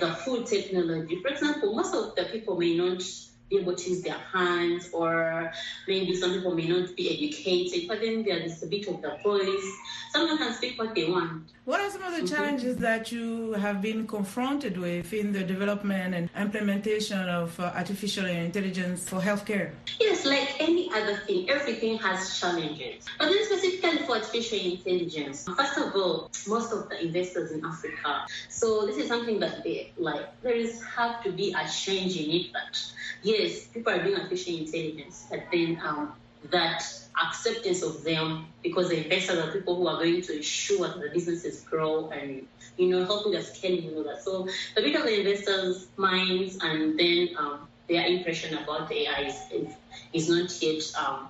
the 0.00 0.10
food 0.14 0.46
technology, 0.46 1.20
for 1.22 1.28
example, 1.28 1.74
most 1.74 1.94
of 1.94 2.16
the 2.16 2.24
people 2.24 2.58
may 2.58 2.76
not 2.76 3.02
be 3.48 3.58
able 3.58 3.76
to 3.76 3.90
use 3.90 4.02
their 4.02 4.18
hands, 4.18 4.90
or 4.92 5.52
maybe 5.86 6.16
some 6.16 6.32
people 6.32 6.54
may 6.54 6.66
not 6.66 6.96
be 6.96 7.04
educated, 7.14 7.86
but 7.86 8.00
then 8.00 8.24
there 8.24 8.38
is 8.38 8.60
a 8.62 8.66
bit 8.66 8.88
of 8.88 9.00
the 9.00 9.16
voice. 9.22 9.72
Someone 10.10 10.36
can 10.38 10.52
speak 10.52 10.78
what 10.78 10.94
they 10.96 11.08
want. 11.08 11.44
What 11.64 11.80
are 11.80 11.90
some 11.90 12.02
of 12.02 12.12
the 12.12 12.18
mm-hmm. 12.18 12.34
challenges 12.34 12.76
that 12.78 13.12
you 13.12 13.52
have 13.52 13.80
been 13.80 14.06
confronted 14.06 14.76
with 14.78 15.12
in 15.12 15.32
the 15.32 15.44
development 15.44 16.14
and 16.14 16.30
implementation 16.36 17.28
of 17.28 17.58
uh, 17.60 17.72
artificial 17.76 18.26
intelligence 18.26 19.08
for 19.08 19.20
healthcare? 19.20 19.70
Yes, 20.00 20.24
like 20.24 20.45
any 20.66 20.90
other 20.92 21.16
thing, 21.16 21.48
everything 21.48 21.98
has 21.98 22.38
challenges. 22.38 23.04
But 23.18 23.28
then 23.28 23.44
specifically 23.44 23.98
for 24.06 24.16
artificial 24.16 24.58
intelligence, 24.58 25.46
first 25.56 25.78
of 25.78 25.94
all, 25.94 26.30
most 26.46 26.72
of 26.72 26.88
the 26.88 27.04
investors 27.04 27.52
in 27.52 27.64
Africa, 27.64 28.24
so 28.48 28.86
this 28.86 28.96
is 28.96 29.08
something 29.08 29.40
that 29.40 29.64
they 29.64 29.92
like, 29.96 30.26
there 30.42 30.54
is 30.54 30.82
have 30.84 31.22
to 31.24 31.32
be 31.32 31.54
a 31.54 31.68
change 31.68 32.16
in 32.16 32.30
it 32.30 32.52
that 32.52 32.78
yes, 33.22 33.68
people 33.68 33.92
are 33.92 34.02
doing 34.02 34.16
artificial 34.16 34.56
intelligence, 34.56 35.26
but 35.30 35.44
then 35.52 35.80
um, 35.84 36.14
that 36.50 36.82
acceptance 37.22 37.82
of 37.82 38.04
them 38.04 38.46
because 38.62 38.90
the 38.90 39.02
investors 39.02 39.38
are 39.38 39.50
people 39.52 39.76
who 39.76 39.88
are 39.88 39.96
going 39.96 40.20
to 40.20 40.36
ensure 40.36 40.86
that 40.86 41.00
the 41.00 41.08
businesses 41.12 41.62
grow 41.62 42.10
and 42.10 42.46
you 42.76 42.88
know 42.88 43.04
helping 43.04 43.32
the 43.32 43.42
scaling 43.42 43.88
and 43.88 43.96
all 43.96 44.04
that. 44.04 44.22
So 44.22 44.46
a 44.76 44.82
bit 44.82 44.94
of 44.96 45.04
the 45.04 45.20
investors' 45.20 45.88
minds 45.96 46.58
and 46.62 46.98
then 46.98 47.28
um, 47.38 47.68
their 47.88 48.06
impression 48.06 48.56
about 48.58 48.90
AI 48.92 49.32
is, 49.52 49.74
is 50.12 50.28
not 50.28 50.50
yet 50.62 50.82
um, 50.98 51.28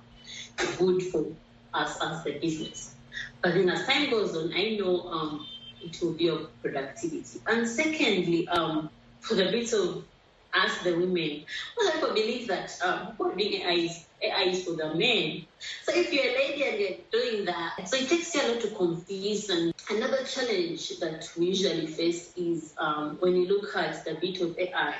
good 0.77 1.03
for 1.03 1.25
us 1.73 1.97
as 2.01 2.23
the 2.23 2.39
business. 2.39 2.95
But 3.41 3.53
then 3.53 3.69
as 3.69 3.85
time 3.85 4.09
goes 4.09 4.35
on, 4.35 4.53
I 4.53 4.77
know 4.79 5.01
um, 5.09 5.47
it 5.81 5.97
will 6.01 6.13
be 6.13 6.29
of 6.29 6.49
productivity. 6.61 7.39
And 7.47 7.67
secondly, 7.67 8.47
um, 8.47 8.89
for 9.21 9.35
the 9.35 9.51
bit 9.51 9.71
of 9.73 10.05
ask 10.53 10.83
the 10.83 10.93
women. 10.93 11.45
Most 11.77 11.93
people 11.93 12.13
believe 12.13 12.47
that 12.47 12.71
um, 12.83 13.17
being 13.35 13.61
AI 13.61 13.71
is, 13.73 14.07
AI 14.21 14.43
is 14.43 14.63
for 14.63 14.71
the 14.71 14.95
men. 14.95 15.45
So 15.83 15.91
if 15.93 16.11
you're 16.11 16.23
a 16.23 16.35
lady 16.35 16.63
and 16.63 16.79
you're 16.79 16.97
doing 17.11 17.45
that, 17.45 17.87
so 17.87 17.97
it 17.97 18.09
takes 18.09 18.33
you 18.33 18.41
a 18.41 18.47
lot 18.53 18.61
to 18.61 18.69
confuse. 18.69 19.49
And 19.49 19.73
another 19.89 20.23
challenge 20.23 20.99
that 20.99 21.29
we 21.37 21.47
usually 21.47 21.87
face 21.87 22.33
is 22.35 22.73
um, 22.77 23.17
when 23.19 23.35
you 23.35 23.47
look 23.47 23.75
at 23.75 24.03
the 24.05 24.15
bit 24.15 24.41
of 24.41 24.57
AI, 24.57 24.95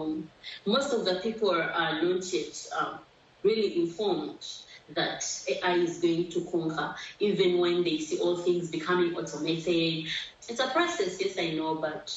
um, 0.00 0.30
most 0.66 0.92
of 0.92 1.04
the 1.04 1.20
people 1.22 1.50
are 1.50 2.02
not 2.02 2.32
yet 2.32 2.56
um, 2.78 3.00
really 3.42 3.80
informed 3.82 4.42
that 4.90 5.24
AI 5.48 5.74
is 5.76 5.98
going 6.00 6.30
to 6.30 6.46
conquer, 6.50 6.94
even 7.20 7.58
when 7.58 7.82
they 7.84 7.98
see 7.98 8.18
all 8.20 8.36
things 8.36 8.70
becoming 8.70 9.14
automated. 9.14 10.08
It's 10.48 10.60
a 10.60 10.68
process, 10.68 11.20
yes, 11.20 11.38
I 11.38 11.50
know, 11.52 11.76
but 11.80 12.12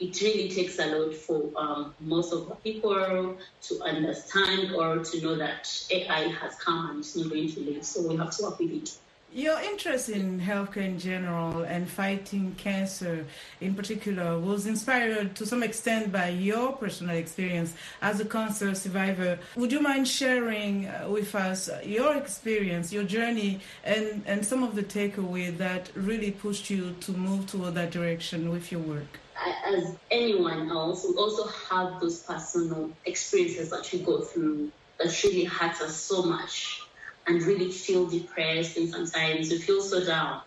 it 0.00 0.20
really 0.20 0.48
takes 0.50 0.78
a 0.78 0.86
lot 0.86 1.14
for 1.14 1.52
um, 1.56 1.94
most 2.00 2.32
of 2.32 2.48
the 2.48 2.54
people 2.56 3.36
to 3.62 3.80
understand 3.84 4.74
or 4.74 4.98
to 5.04 5.20
know 5.22 5.36
that 5.36 5.66
AI 5.90 6.28
has 6.28 6.54
come 6.56 6.90
and 6.90 6.98
it's 7.00 7.16
not 7.16 7.30
going 7.30 7.48
to 7.48 7.60
leave. 7.60 7.84
So 7.84 8.08
we 8.08 8.16
have 8.16 8.36
to 8.36 8.44
work 8.44 8.58
with 8.60 8.70
it. 8.70 8.88
Your 9.34 9.60
interest 9.60 10.10
in 10.10 10.38
healthcare 10.38 10.84
in 10.84 10.96
general 10.96 11.64
and 11.64 11.90
fighting 11.90 12.54
cancer 12.56 13.26
in 13.60 13.74
particular 13.74 14.38
was 14.38 14.64
inspired 14.64 15.34
to 15.34 15.44
some 15.44 15.64
extent 15.64 16.12
by 16.12 16.28
your 16.28 16.70
personal 16.74 17.16
experience 17.16 17.74
as 18.00 18.20
a 18.20 18.24
cancer 18.24 18.76
survivor. 18.76 19.40
Would 19.56 19.72
you 19.72 19.80
mind 19.80 20.06
sharing 20.06 20.86
uh, 20.86 21.08
with 21.08 21.34
us 21.34 21.68
your 21.84 22.14
experience, 22.14 22.92
your 22.92 23.02
journey, 23.02 23.58
and, 23.82 24.22
and 24.24 24.46
some 24.46 24.62
of 24.62 24.76
the 24.76 24.84
takeaway 24.84 25.58
that 25.58 25.90
really 25.96 26.30
pushed 26.30 26.70
you 26.70 26.94
to 27.00 27.10
move 27.10 27.48
toward 27.48 27.74
that 27.74 27.90
direction 27.90 28.50
with 28.50 28.70
your 28.70 28.82
work? 28.82 29.18
as 29.66 29.96
anyone 30.12 30.70
else, 30.70 31.04
we 31.08 31.16
also 31.16 31.48
have 31.48 32.00
those 32.00 32.22
personal 32.22 32.88
experiences 33.04 33.68
that 33.70 33.90
we 33.92 33.98
go 33.98 34.20
through 34.20 34.70
that 35.00 35.24
really 35.24 35.42
hurts 35.42 35.80
us 35.80 35.96
so 35.96 36.22
much 36.22 36.83
and 37.26 37.42
really 37.42 37.70
feel 37.70 38.08
depressed 38.08 38.76
and 38.76 38.88
sometimes 38.88 39.50
you 39.50 39.58
feel 39.58 39.82
so 39.82 40.04
down. 40.04 40.40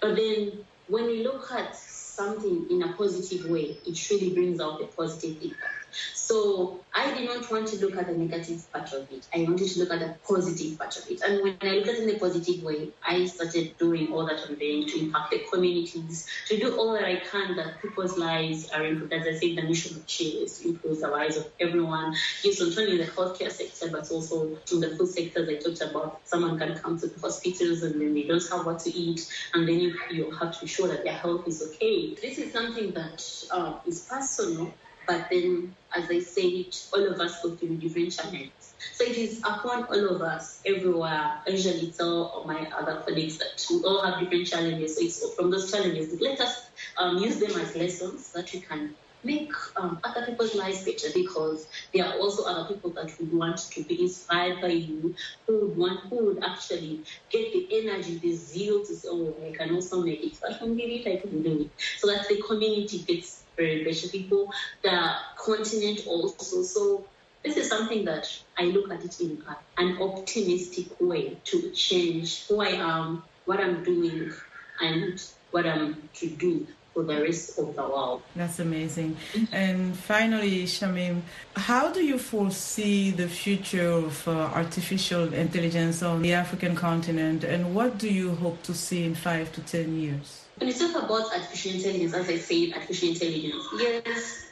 But 0.00 0.16
then 0.16 0.66
when 0.86 1.08
you 1.10 1.22
look 1.24 1.50
at 1.52 1.74
something 1.76 2.66
in 2.70 2.82
a 2.82 2.96
positive 2.96 3.46
way, 3.50 3.80
it 3.84 3.98
really 4.10 4.34
brings 4.34 4.60
out 4.60 4.78
the 4.78 4.88
positive 4.96 5.36
impact. 5.42 5.85
So 6.14 6.80
I 6.94 7.12
did 7.14 7.28
not 7.28 7.50
want 7.50 7.68
to 7.68 7.76
look 7.84 7.96
at 7.96 8.06
the 8.06 8.14
negative 8.14 8.70
part 8.72 8.92
of 8.92 9.10
it. 9.12 9.26
I 9.34 9.44
wanted 9.44 9.68
to 9.68 9.78
look 9.80 9.90
at 9.92 10.00
the 10.00 10.14
positive 10.26 10.78
part 10.78 10.96
of 10.96 11.10
it. 11.10 11.22
And 11.22 11.42
when 11.42 11.56
I 11.60 11.76
looked 11.76 11.88
at 11.88 11.94
it 11.96 12.08
in 12.08 12.16
a 12.16 12.18
positive 12.18 12.62
way, 12.62 12.88
I 13.06 13.26
started 13.26 13.76
doing 13.78 14.12
all 14.12 14.26
that 14.26 14.40
I'm 14.48 14.56
doing 14.56 14.86
to 14.88 14.98
impact 15.00 15.30
the 15.30 15.44
communities, 15.52 16.26
to 16.48 16.58
do 16.58 16.76
all 16.76 16.92
that 16.94 17.04
I 17.04 17.16
can 17.16 17.56
that 17.56 17.80
people's 17.82 18.18
lives 18.18 18.70
are 18.70 18.84
improved. 18.84 19.12
As 19.12 19.26
I 19.26 19.32
said, 19.38 19.56
the 19.56 19.62
mission 19.62 19.96
of 19.96 20.06
Chill 20.06 20.44
is 20.44 20.58
to 20.58 20.70
improve 20.70 21.00
the 21.00 21.08
lives 21.08 21.36
of 21.36 21.46
everyone. 21.60 22.14
Yes, 22.42 22.60
not 22.60 22.76
only 22.78 22.92
in 22.92 22.98
the 22.98 23.12
healthcare 23.12 23.50
sector, 23.50 23.90
but 23.90 24.10
also 24.10 24.58
in 24.72 24.80
the 24.80 24.96
food 24.96 25.08
sector. 25.08 25.46
I 25.48 25.56
talked 25.56 25.82
about 25.82 26.20
someone 26.24 26.58
can 26.58 26.76
come 26.78 26.98
to 26.98 27.06
the 27.06 27.20
hospitals 27.20 27.82
and 27.82 28.00
then 28.00 28.14
they 28.14 28.22
don't 28.24 28.42
have 28.50 28.66
what 28.66 28.80
to 28.80 28.90
eat, 28.90 29.28
and 29.54 29.68
then 29.68 29.80
you, 29.80 29.98
you 30.10 30.30
have 30.32 30.54
to 30.56 30.62
ensure 30.62 30.88
that 30.88 31.04
their 31.04 31.14
health 31.14 31.46
is 31.46 31.62
okay. 31.62 32.14
This 32.14 32.38
is 32.38 32.52
something 32.52 32.92
that 32.92 33.22
uh, 33.50 33.78
is 33.86 34.00
personal 34.00 34.72
but 35.06 35.28
then, 35.30 35.76
as 35.94 36.10
I 36.10 36.20
said, 36.20 36.64
all 36.94 37.12
of 37.12 37.20
us 37.20 37.40
go 37.42 37.56
through 37.56 37.78
different 37.78 38.12
challenges. 38.12 38.74
So 38.94 39.04
it 39.04 39.16
is 39.16 39.40
upon 39.40 39.84
all 39.84 40.16
of 40.16 40.22
us 40.22 40.60
everywhere. 40.66 41.10
I 41.46 41.50
usually 41.50 41.92
tell 41.96 42.44
my 42.46 42.68
other 42.78 43.02
colleagues 43.06 43.38
that 43.38 43.64
we 43.70 43.76
all 43.84 44.04
have 44.04 44.20
different 44.20 44.46
challenges. 44.46 44.96
So 44.96 45.04
it's 45.04 45.34
from 45.36 45.50
those 45.50 45.70
challenges, 45.70 46.18
let 46.20 46.40
us 46.40 46.56
um, 46.98 47.18
use 47.18 47.38
them 47.40 47.58
as 47.60 47.76
lessons 47.76 48.32
that 48.32 48.52
we 48.52 48.60
can 48.62 48.96
make 49.24 49.50
um, 49.76 49.98
other 50.04 50.26
people's 50.26 50.54
lives 50.54 50.84
better 50.84 51.08
because 51.14 51.68
there 51.92 52.04
are 52.06 52.18
also 52.20 52.44
other 52.44 52.72
people 52.72 52.92
that 52.94 53.10
would 53.18 53.32
want 53.32 53.58
to 53.58 53.84
be 53.84 54.02
inspired 54.02 54.60
by 54.60 54.68
you, 54.68 55.14
who 55.46 55.68
would 55.68 55.76
want, 55.78 56.00
who 56.10 56.26
would 56.26 56.44
actually 56.44 57.04
get 57.30 57.52
the 57.52 57.68
energy, 57.82 58.18
the 58.20 58.34
zeal 58.34 58.80
to 58.84 58.94
say, 58.94 59.08
oh, 59.10 59.42
I 59.44 59.52
can 59.56 59.74
also 59.74 60.02
make 60.02 60.22
it. 60.24 60.38
I 60.48 60.58
can 60.58 60.76
do 60.76 60.82
it, 60.84 61.06
I 61.08 61.20
can 61.20 61.42
do 61.42 61.60
it. 61.62 61.72
So 61.98 62.08
that 62.08 62.28
the 62.28 62.42
community 62.46 63.04
gets 63.04 63.45
very 63.56 63.84
better. 63.84 64.08
People, 64.08 64.52
the 64.82 65.12
continent 65.36 66.06
also. 66.06 66.62
So 66.62 67.06
this 67.42 67.56
is 67.56 67.68
something 67.68 68.04
that 68.04 68.26
I 68.58 68.64
look 68.64 68.90
at 68.90 69.04
it 69.04 69.20
in 69.20 69.42
an 69.78 70.00
optimistic 70.00 70.86
way 71.00 71.36
to 71.44 71.70
change 71.70 72.46
who 72.46 72.60
I 72.60 72.70
am, 72.70 73.22
what 73.44 73.60
I'm 73.60 73.84
doing, 73.84 74.32
and 74.80 75.22
what 75.50 75.66
I'm 75.66 76.08
to 76.14 76.28
do 76.28 76.66
for 76.92 77.02
the 77.02 77.20
rest 77.22 77.58
of 77.58 77.76
the 77.76 77.82
world. 77.82 78.22
That's 78.34 78.58
amazing. 78.58 79.18
And 79.52 79.94
finally, 79.94 80.64
Shamim, 80.64 81.20
how 81.54 81.92
do 81.92 82.02
you 82.02 82.18
foresee 82.18 83.10
the 83.10 83.28
future 83.28 83.90
of 83.90 84.26
uh, 84.26 84.32
artificial 84.54 85.32
intelligence 85.34 86.02
on 86.02 86.22
the 86.22 86.32
African 86.32 86.74
continent, 86.74 87.44
and 87.44 87.74
what 87.74 87.98
do 87.98 88.08
you 88.12 88.34
hope 88.36 88.62
to 88.62 88.74
see 88.74 89.04
in 89.04 89.14
five 89.14 89.52
to 89.52 89.60
ten 89.60 90.00
years? 90.00 90.45
When 90.58 90.68
you 90.68 90.74
talk 90.74 91.02
about 91.02 91.32
artificial 91.32 91.72
intelligence, 91.72 92.14
as 92.14 92.28
I 92.30 92.38
said, 92.38 92.72
artificial 92.72 93.10
intelligence, 93.10 93.64
yes, 93.78 94.46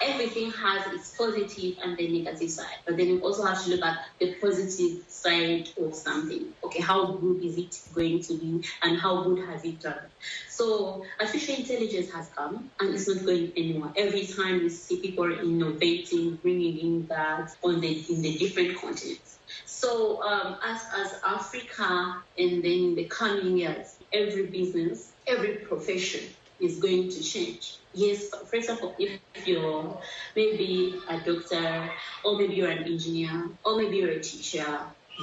everything 0.00 0.50
has 0.52 0.86
its 0.94 1.14
positive 1.14 1.74
and 1.82 1.98
the 1.98 2.22
negative 2.22 2.48
side. 2.50 2.76
But 2.86 2.96
then 2.96 3.08
you 3.08 3.20
also 3.20 3.44
have 3.44 3.62
to 3.64 3.70
look 3.70 3.84
at 3.84 3.98
the 4.18 4.34
positive 4.40 5.04
side 5.08 5.68
of 5.78 5.94
something. 5.94 6.54
Okay, 6.64 6.80
how 6.80 7.12
good 7.12 7.44
is 7.44 7.58
it 7.58 7.74
going 7.92 8.22
to 8.22 8.38
be 8.38 8.64
and 8.82 8.98
how 8.98 9.22
good 9.24 9.46
has 9.48 9.62
it 9.64 9.80
done? 9.80 10.10
So 10.48 11.04
artificial 11.20 11.56
intelligence 11.56 12.10
has 12.12 12.30
come 12.30 12.70
and 12.80 12.94
it's 12.94 13.06
not 13.06 13.26
going 13.26 13.52
anywhere. 13.54 13.92
Every 13.96 14.26
time 14.26 14.60
we 14.60 14.70
see 14.70 15.02
people 15.02 15.30
innovating, 15.30 16.36
bringing 16.36 16.78
in 16.78 17.06
that 17.08 17.50
on 17.62 17.80
the 17.80 18.04
in 18.08 18.22
the 18.22 18.38
different 18.38 18.78
continents. 18.78 19.40
So 19.66 20.22
um, 20.22 20.56
as 20.64 20.80
as 20.96 21.20
Africa 21.24 22.22
and 22.38 22.64
then 22.64 22.72
in 22.72 22.94
the 22.94 23.04
coming 23.06 23.58
years, 23.58 23.98
every 24.12 24.46
business, 24.46 25.09
every 25.30 25.56
profession 25.58 26.28
is 26.60 26.80
going 26.80 27.08
to 27.08 27.22
change. 27.22 27.78
Yes, 27.94 28.28
for 28.28 28.56
example, 28.56 28.94
if 28.98 29.20
you're 29.46 30.00
maybe 30.36 30.94
a 31.08 31.18
doctor, 31.18 31.90
or 32.24 32.38
maybe 32.38 32.54
you're 32.54 32.70
an 32.70 32.84
engineer, 32.84 33.48
or 33.64 33.76
maybe 33.76 33.98
you're 33.98 34.10
a 34.10 34.20
teacher, 34.20 34.66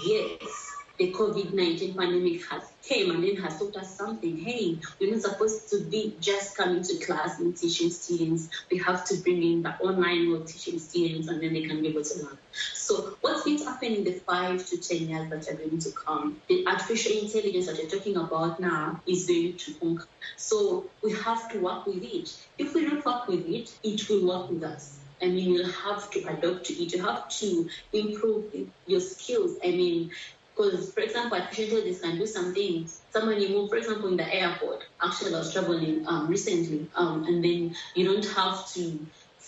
yes, 0.07 0.76
the 0.97 1.11
COVID 1.11 1.53
19 1.53 1.93
pandemic 1.93 2.43
has 2.49 2.63
came 2.81 3.11
and 3.11 3.23
then 3.23 3.35
has 3.37 3.59
taught 3.59 3.75
us 3.77 3.95
something. 3.95 4.37
Hey, 4.37 4.77
we're 4.99 5.13
not 5.13 5.21
supposed 5.21 5.69
to 5.69 5.83
be 5.83 6.15
just 6.19 6.57
coming 6.57 6.81
to 6.83 6.97
class 7.05 7.39
and 7.39 7.55
teaching 7.55 7.89
students. 7.89 8.49
We 8.71 8.77
have 8.79 9.05
to 9.05 9.17
bring 9.17 9.43
in 9.43 9.61
the 9.61 9.75
online 9.79 10.29
world 10.29 10.47
teaching 10.47 10.79
students 10.79 11.27
and 11.27 11.41
then 11.41 11.53
they 11.53 11.63
can 11.63 11.81
be 11.81 11.89
able 11.89 12.03
to 12.03 12.23
learn. 12.23 12.37
So, 12.73 13.17
what's 13.21 13.43
going 13.43 13.57
to 13.59 13.65
happen 13.65 13.93
in 13.93 14.03
the 14.05 14.13
five 14.13 14.65
to 14.67 14.77
10 14.77 15.09
years 15.09 15.29
that 15.29 15.53
are 15.53 15.57
going 15.57 15.79
to 15.79 15.91
come? 15.91 16.41
The 16.47 16.65
artificial 16.65 17.17
intelligence 17.17 17.67
that 17.67 17.77
you're 17.77 17.89
talking 17.89 18.17
about 18.17 18.59
now 18.59 19.01
is 19.05 19.27
going 19.27 19.57
to 19.57 19.73
conquer. 19.73 20.07
So, 20.35 20.89
we 21.03 21.13
have 21.13 21.51
to 21.51 21.59
work 21.59 21.85
with 21.85 22.03
it. 22.03 22.35
If 22.57 22.73
we 22.73 22.85
don't 22.85 23.05
work 23.05 23.27
with 23.27 23.45
it, 23.47 23.71
it 23.83 24.09
will 24.09 24.27
work 24.27 24.49
with 24.49 24.63
us. 24.63 24.97
I 25.21 25.25
mean, 25.25 25.53
you 25.53 25.63
have 25.63 26.11
to 26.11 26.19
adapt 26.27 26.65
to 26.65 26.73
it. 26.73 26.93
You 26.93 27.01
have 27.03 27.27
to 27.39 27.67
improve 27.91 28.53
your 28.85 28.99
skills. 28.99 29.57
I 29.63 29.71
mean, 29.71 30.11
because, 30.57 30.91
for 30.91 31.01
example, 31.01 31.37
artificial 31.37 31.77
intelligence 31.77 32.01
can 32.01 32.17
do 32.17 32.25
some 32.25 32.53
things. 32.53 33.01
Someone 33.11 33.39
you 33.39 33.49
move, 33.49 33.69
for 33.69 33.77
example, 33.77 34.09
in 34.09 34.17
the 34.17 34.33
airport. 34.33 34.83
Actually, 35.01 35.35
I 35.35 35.39
was 35.39 35.53
traveling 35.53 36.05
um, 36.07 36.27
recently, 36.27 36.87
um, 36.95 37.25
and 37.25 37.43
then 37.43 37.75
you 37.95 38.05
don't 38.05 38.25
have 38.25 38.67
to 38.73 38.99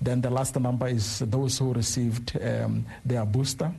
Then 0.00 0.20
the 0.20 0.30
last 0.30 0.58
number 0.58 0.86
is 0.88 1.20
those 1.20 1.58
who 1.58 1.72
received 1.72 2.36
um, 2.42 2.84
their 3.04 3.24
booster, 3.24 3.72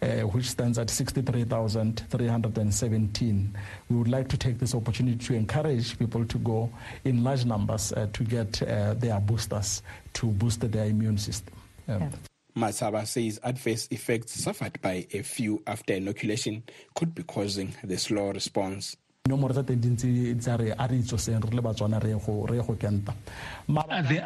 uh, 0.00 0.20
which 0.20 0.50
stands 0.50 0.78
at 0.78 0.90
63,317. 0.90 3.56
We 3.88 3.96
would 3.96 4.08
like 4.08 4.28
to 4.28 4.36
take 4.36 4.58
this 4.58 4.74
opportunity 4.74 5.16
to 5.26 5.34
encourage 5.34 5.98
people 5.98 6.24
to 6.24 6.38
go 6.38 6.70
in 7.04 7.24
large 7.24 7.44
numbers 7.44 7.92
uh, 7.92 8.06
to 8.12 8.24
get 8.24 8.62
uh, 8.62 8.94
their 8.94 9.20
boosters 9.20 9.82
to 10.14 10.26
boost 10.26 10.60
their 10.70 10.86
immune 10.86 11.18
system. 11.18 11.54
Um, 11.88 12.02
yeah. 12.02 12.08
Matshaba 12.56 13.06
says 13.06 13.40
adverse 13.42 13.88
effects 13.90 14.32
suffered 14.42 14.80
by 14.82 15.06
a 15.12 15.22
few 15.22 15.62
after 15.66 15.94
inoculation 15.94 16.62
could 16.94 17.14
be 17.14 17.22
causing 17.22 17.74
the 17.82 17.96
slow 17.96 18.30
response. 18.30 18.96
There 19.24 19.34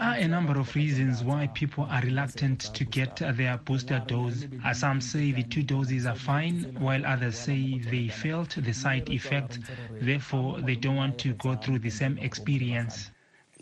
are 0.00 0.14
a 0.14 0.26
number 0.26 0.58
of 0.58 0.74
reasons 0.74 1.22
why 1.22 1.46
people 1.48 1.84
are 1.90 2.00
reluctant 2.00 2.60
to 2.74 2.84
get 2.84 3.16
their 3.16 3.58
booster 3.58 4.02
dose. 4.06 4.46
Some 4.72 5.00
say 5.02 5.32
the 5.32 5.42
two 5.42 5.62
doses 5.62 6.06
are 6.06 6.14
fine, 6.16 6.74
while 6.80 7.04
others 7.04 7.38
say 7.38 7.78
they 7.78 8.08
felt 8.08 8.56
the 8.56 8.72
side 8.72 9.10
effect, 9.10 9.58
therefore, 10.00 10.62
they 10.62 10.76
don't 10.76 10.96
want 10.96 11.18
to 11.18 11.34
go 11.34 11.56
through 11.56 11.80
the 11.80 11.90
same 11.90 12.16
experience. 12.18 13.10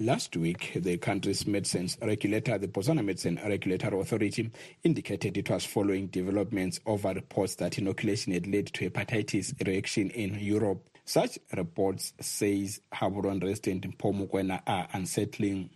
Last 0.01 0.37
week, 0.37 0.73
the 0.75 0.99
country's 0.99 1.47
medicines 1.47 1.97
regulator, 2.03 2.59
the 2.59 2.67
Botswana 2.67 3.05
Medicine 3.05 3.39
Regulatory 3.47 4.01
Authority, 4.01 4.51
indicated 4.83 5.37
it 5.37 5.49
was 5.49 5.65
following 5.65 6.09
developments 6.09 6.81
over 6.85 7.15
reports 7.15 7.55
that 7.57 7.79
inoculation 7.79 8.33
had 8.33 8.49
led 8.49 8.67
to 8.75 8.91
hepatitis 8.91 9.55
reaction 9.65 10.11
in 10.11 10.37
Europe. 10.41 10.83
Such 11.05 11.39
reports, 11.57 12.13
says 12.21 12.81
Gaborone 12.93 13.41
resident 13.45 13.97
Mpho 13.97 14.61
are 14.67 14.89
unsettling. 14.95 15.71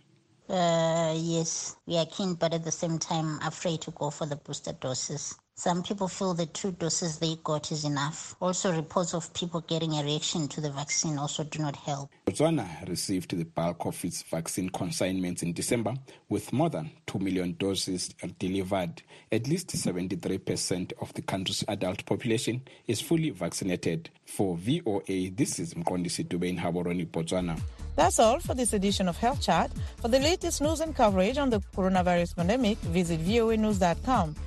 Uh, 0.49 1.13
yes, 1.15 1.77
we 1.85 1.95
are 1.95 2.05
keen, 2.07 2.33
but 2.33 2.53
at 2.53 2.65
the 2.65 2.73
same 2.73 2.99
time 2.99 3.39
afraid 3.41 3.79
to 3.79 3.91
go 3.91 4.09
for 4.09 4.25
the 4.25 4.35
booster 4.35 4.73
doses. 4.73 5.39
Some 5.59 5.83
people 5.83 6.07
feel 6.07 6.33
the 6.33 6.45
two 6.45 6.71
doses 6.71 7.19
they 7.19 7.35
got 7.43 7.69
is 7.73 7.83
enough. 7.83 8.33
Also, 8.39 8.73
reports 8.73 9.13
of 9.13 9.33
people 9.33 9.59
getting 9.59 9.91
a 9.97 10.03
reaction 10.05 10.47
to 10.47 10.61
the 10.61 10.71
vaccine 10.71 11.17
also 11.17 11.43
do 11.43 11.59
not 11.59 11.75
help. 11.75 12.09
Botswana 12.25 12.87
received 12.87 13.37
the 13.37 13.43
bulk 13.43 13.85
of 13.85 14.05
its 14.05 14.21
vaccine 14.23 14.69
consignments 14.69 15.43
in 15.43 15.51
December, 15.51 15.95
with 16.29 16.53
more 16.53 16.69
than 16.69 16.89
2 17.07 17.19
million 17.19 17.57
doses 17.59 18.07
delivered. 18.39 19.01
At 19.33 19.49
least 19.49 19.67
73% 19.75 20.93
of 21.01 21.13
the 21.13 21.23
country's 21.23 21.65
adult 21.67 22.05
population 22.05 22.61
is 22.87 23.01
fully 23.01 23.31
vaccinated. 23.31 24.09
For 24.27 24.55
VOA, 24.55 25.29
this 25.35 25.59
is 25.59 25.73
Mqondisi 25.73 26.25
Dube 26.25 26.47
in 26.47 26.57
Gaborone, 26.57 27.05
Botswana. 27.07 27.59
That's 27.97 28.17
all 28.17 28.39
for 28.39 28.53
this 28.53 28.71
edition 28.71 29.09
of 29.09 29.17
Health 29.17 29.41
Chat. 29.41 29.71
For 29.97 30.07
the 30.07 30.19
latest 30.19 30.61
news 30.61 30.79
and 30.79 30.95
coverage 30.95 31.37
on 31.37 31.49
the 31.49 31.59
coronavirus 31.75 32.37
pandemic, 32.37 32.77
visit 32.77 33.19
voanews.com. 33.19 34.37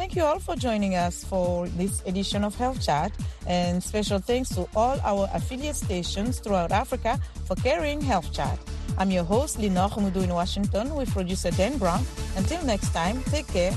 Thank 0.00 0.16
you 0.16 0.24
all 0.24 0.38
for 0.38 0.56
joining 0.56 0.94
us 0.94 1.24
for 1.24 1.68
this 1.76 2.00
edition 2.06 2.42
of 2.42 2.54
Health 2.54 2.80
Chat, 2.80 3.12
and 3.46 3.82
special 3.82 4.18
thanks 4.18 4.48
to 4.56 4.66
all 4.74 4.98
our 5.04 5.28
affiliate 5.34 5.76
stations 5.76 6.38
throughout 6.38 6.72
Africa 6.72 7.20
for 7.44 7.54
carrying 7.56 8.00
Health 8.00 8.32
Chat. 8.32 8.58
I'm 8.96 9.10
your 9.10 9.24
host, 9.24 9.58
Linord 9.58 9.92
Moudou 10.00 10.24
in 10.24 10.32
Washington, 10.32 10.94
with 10.94 11.12
producer 11.12 11.50
Dan 11.50 11.76
Brown. 11.76 12.02
Until 12.34 12.64
next 12.64 12.94
time, 12.94 13.22
take 13.24 13.46
care 13.48 13.76